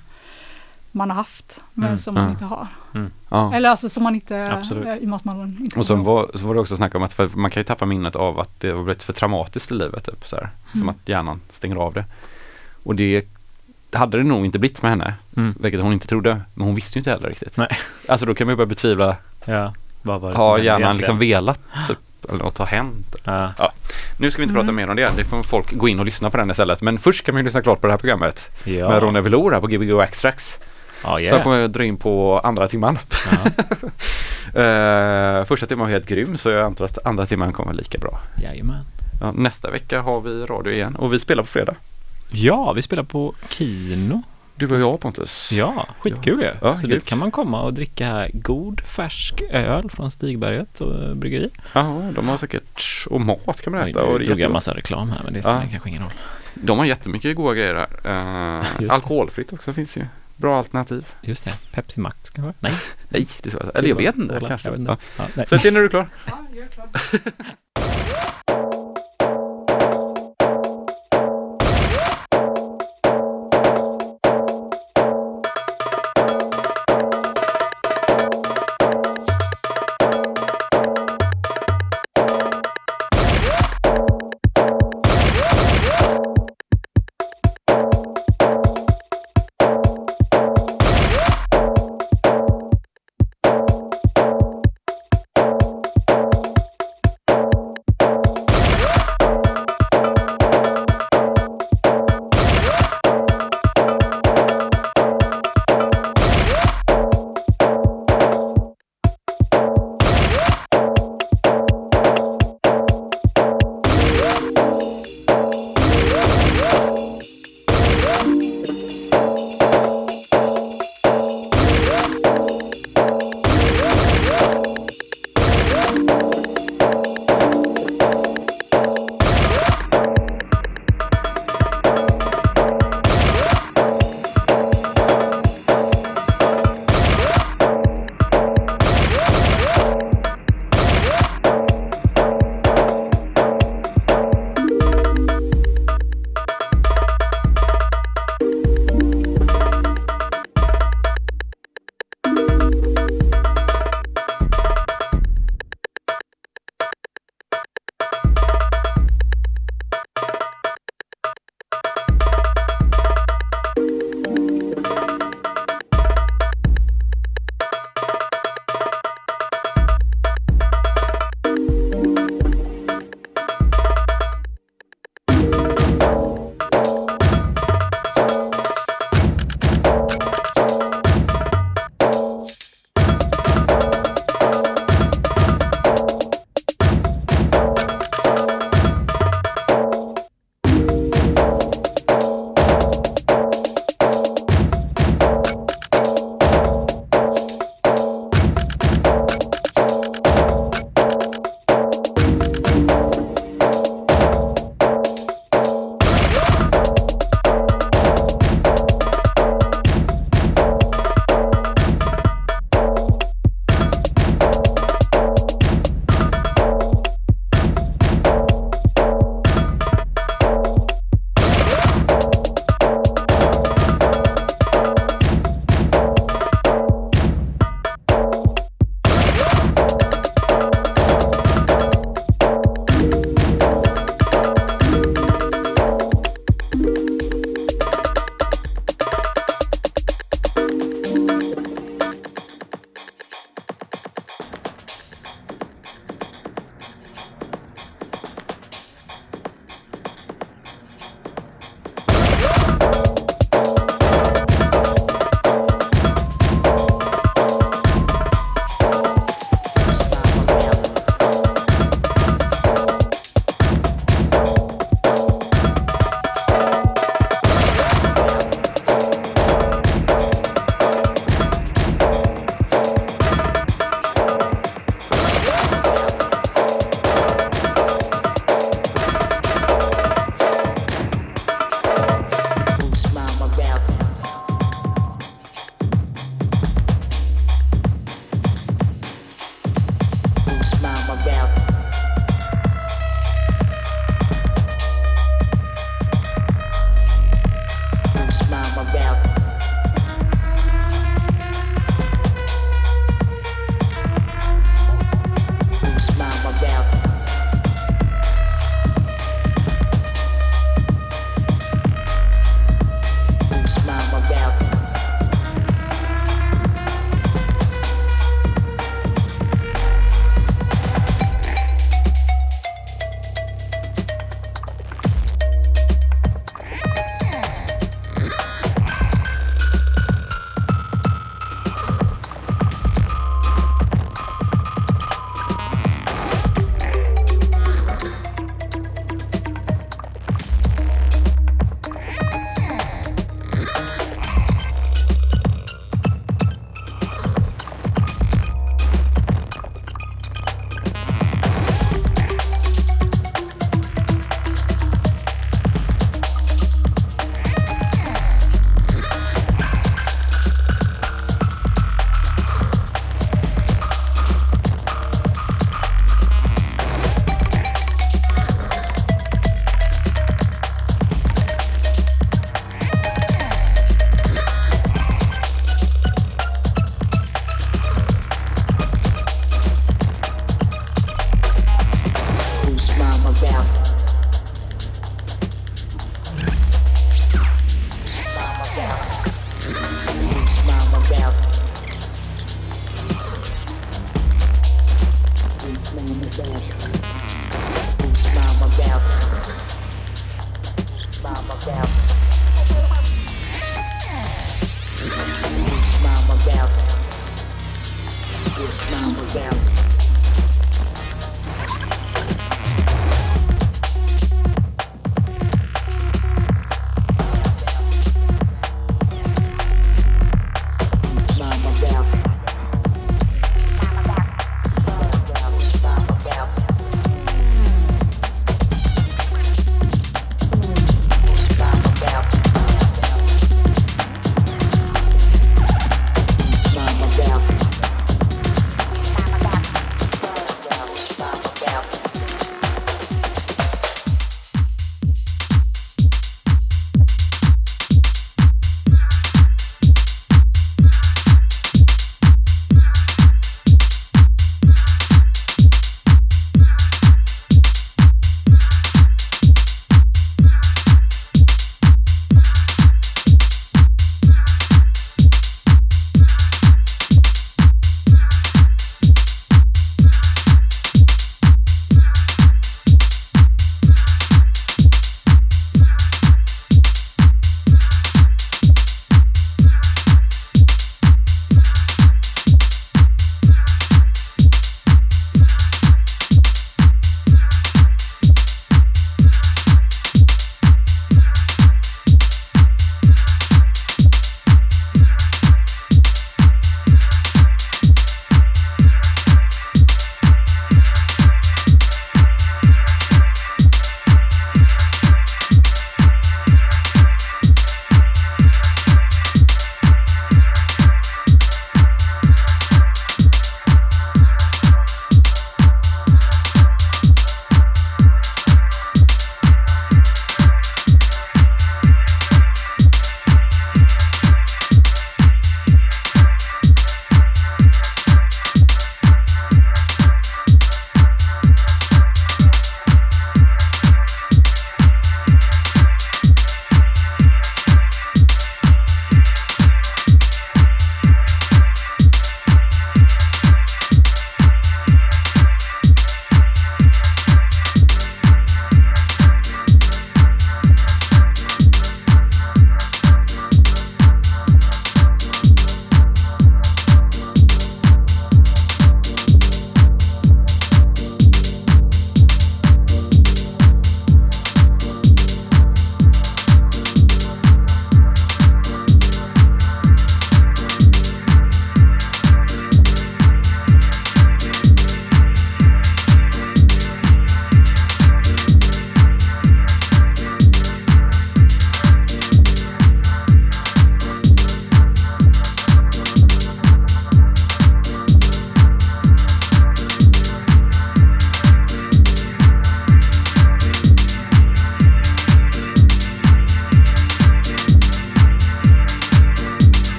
[0.91, 2.29] man har haft, men Mm, som man ja.
[2.29, 2.67] inte har.
[3.29, 3.53] ja.
[3.55, 4.85] Eller alltså som man inte, Absolut.
[4.87, 5.99] eh, i och med att man inte Och ihåg.
[6.05, 8.39] var, så var det också snack om att för man kan ju tappa minnet av
[8.39, 10.05] att det har blivit för traumatiskt i livet.
[10.05, 10.89] Typ, så här, Som Mm.
[10.89, 12.05] att hjärnan stänger av det.
[12.83, 13.27] Och det
[13.93, 15.13] hade det nog inte blivit med henne.
[15.37, 15.55] Mm.
[15.59, 16.41] Vilket hon inte trodde.
[16.53, 17.57] Men hon visste ju inte heller riktigt.
[17.57, 17.67] Nej.
[18.07, 19.15] Alltså då kan man ju börja betvivla.
[19.45, 21.97] Ja, vad var det Har hjärnan liksom velat typ,
[22.29, 23.15] eller något har hänt?
[23.23, 23.53] Ja.
[24.17, 24.75] Nu ska vi inte prata Mm.
[24.75, 25.09] mer om det.
[25.17, 26.81] Det får folk gå in och lyssna på den istället.
[26.81, 28.49] Men först kan man ju lyssna klart på det här programmet.
[28.63, 28.89] Ja.
[28.89, 30.57] Med Ronny Velour här på Gbg Extracts.
[31.03, 31.43] Ja, Så yeah.
[31.43, 32.99] kommer jag dra in på andra timman.
[33.31, 33.51] ja.
[34.53, 38.19] Eh, första timman var helt grym så jag antar att andra timman kommer lika bra.
[38.43, 38.85] Jajamän.
[39.21, 41.75] Ja, nästa vecka har vi radio igen och vi spelar på fredag.
[42.31, 44.23] Ja, vi spelar på Kino.
[44.61, 45.51] Du och jag Pontus.
[45.51, 46.51] Ja, skitkul ju.
[46.61, 46.93] Ja, så grymt.
[46.93, 51.49] dit kan man komma och dricka god färsk öl från Stigberget och bryggeri.
[51.73, 54.03] Ja, de har säkert, och mat kan man Oj, äta.
[54.03, 55.43] Och nu det är drog jag en massa reklam här men det Ja.
[55.43, 56.11] spelar kanske ingen roll.
[56.53, 58.59] de har jättemycket goda grejer här.
[58.59, 58.89] Eh, det.
[58.89, 60.05] alkoholfritt också finns ju.
[60.35, 61.05] Bra alternativ.
[61.21, 62.53] Just det, Pepsi Max kanske?
[62.59, 62.73] Nej.
[63.09, 63.71] Nej, det är så.
[63.75, 64.39] Eller jag vet inte.
[64.47, 64.67] Kanske.
[64.67, 64.91] Jag vet inte.
[64.91, 64.97] Ja.
[65.17, 65.47] Ja, nej.
[65.47, 66.07] Sätt in när du är klar.
[66.25, 66.89] Ja, jag är klar.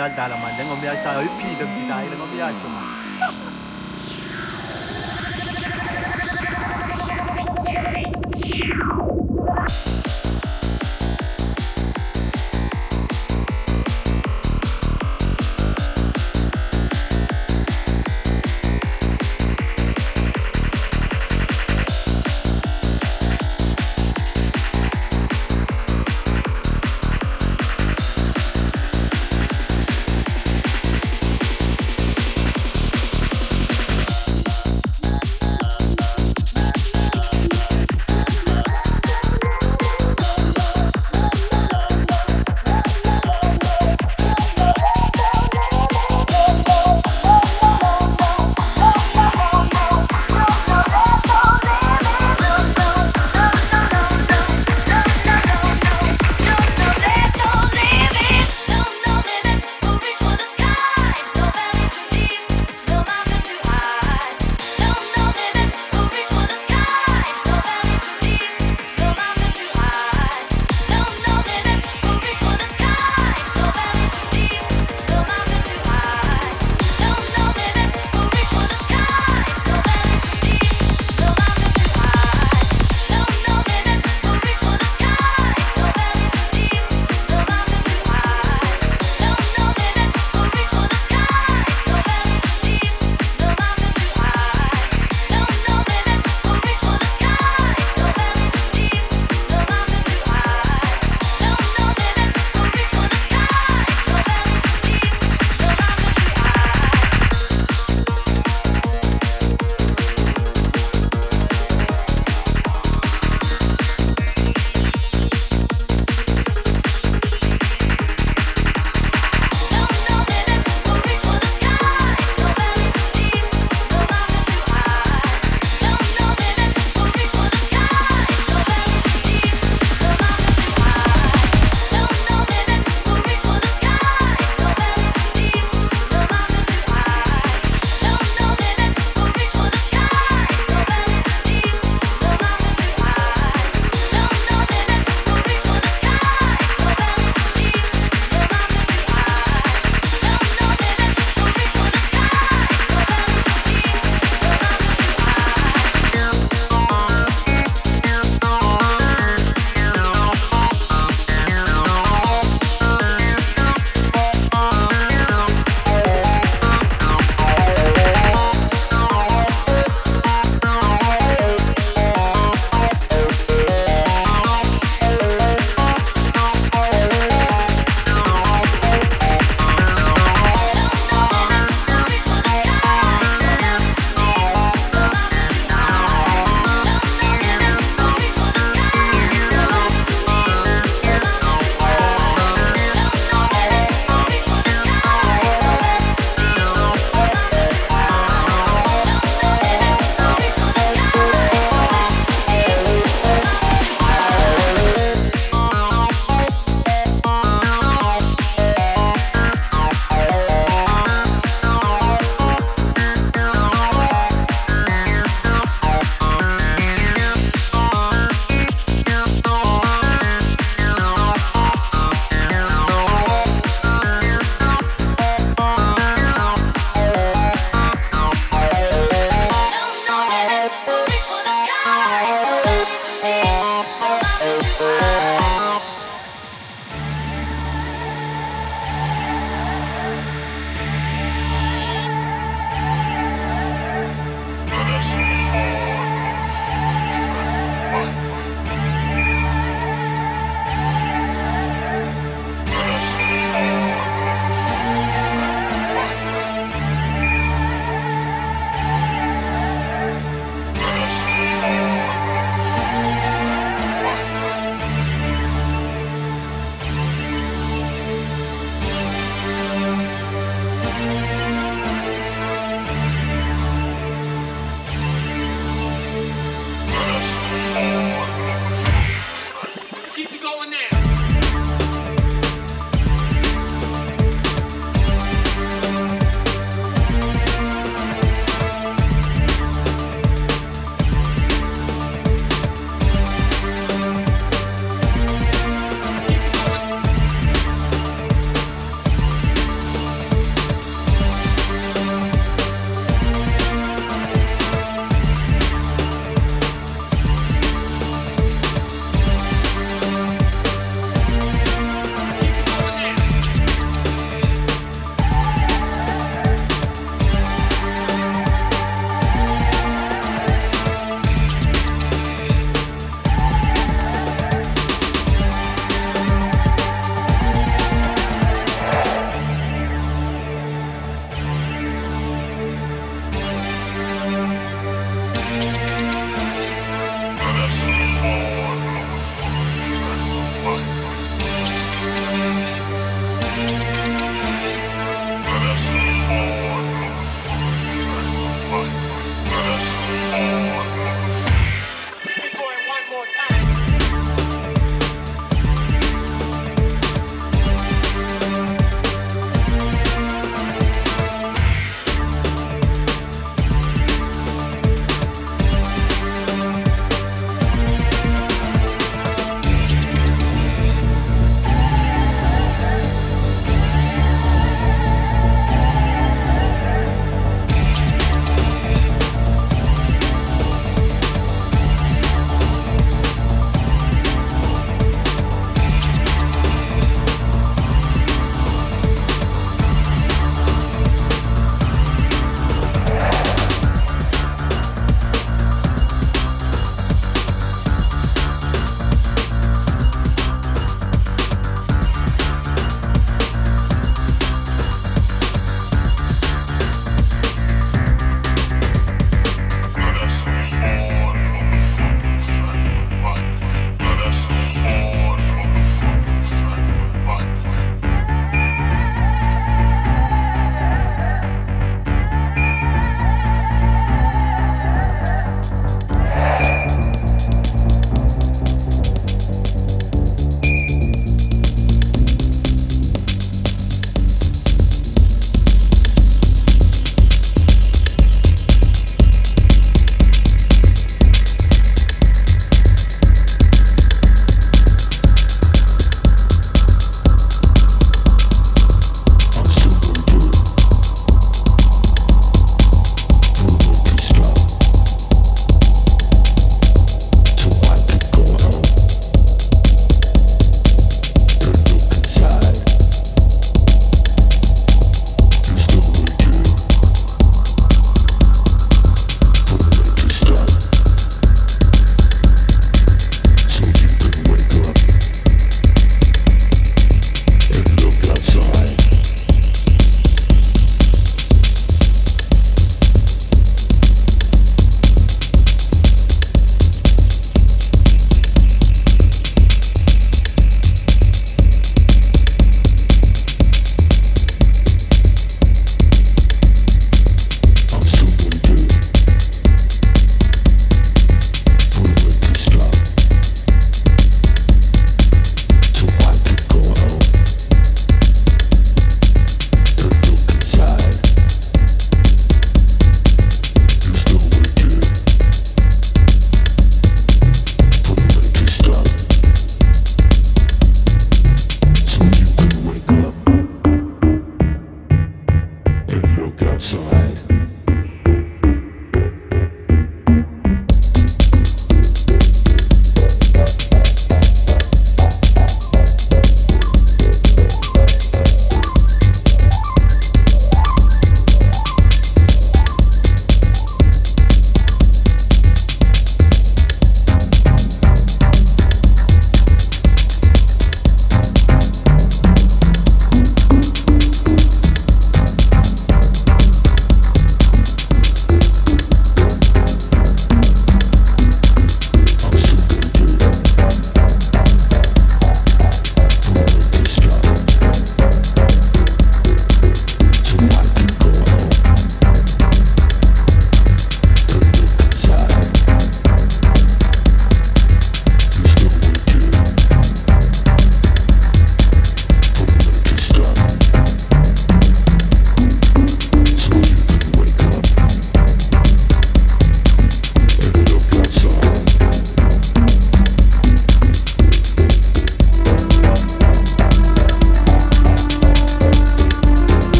[0.00, 2.79] Mira, 后我们要 mantengo mi alza.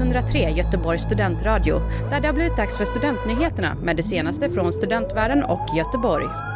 [0.00, 5.44] 103 Göteborgs studentradio där det har blivit dags för Studentnyheterna med det senaste från studentvärlden
[5.44, 6.55] och Göteborg.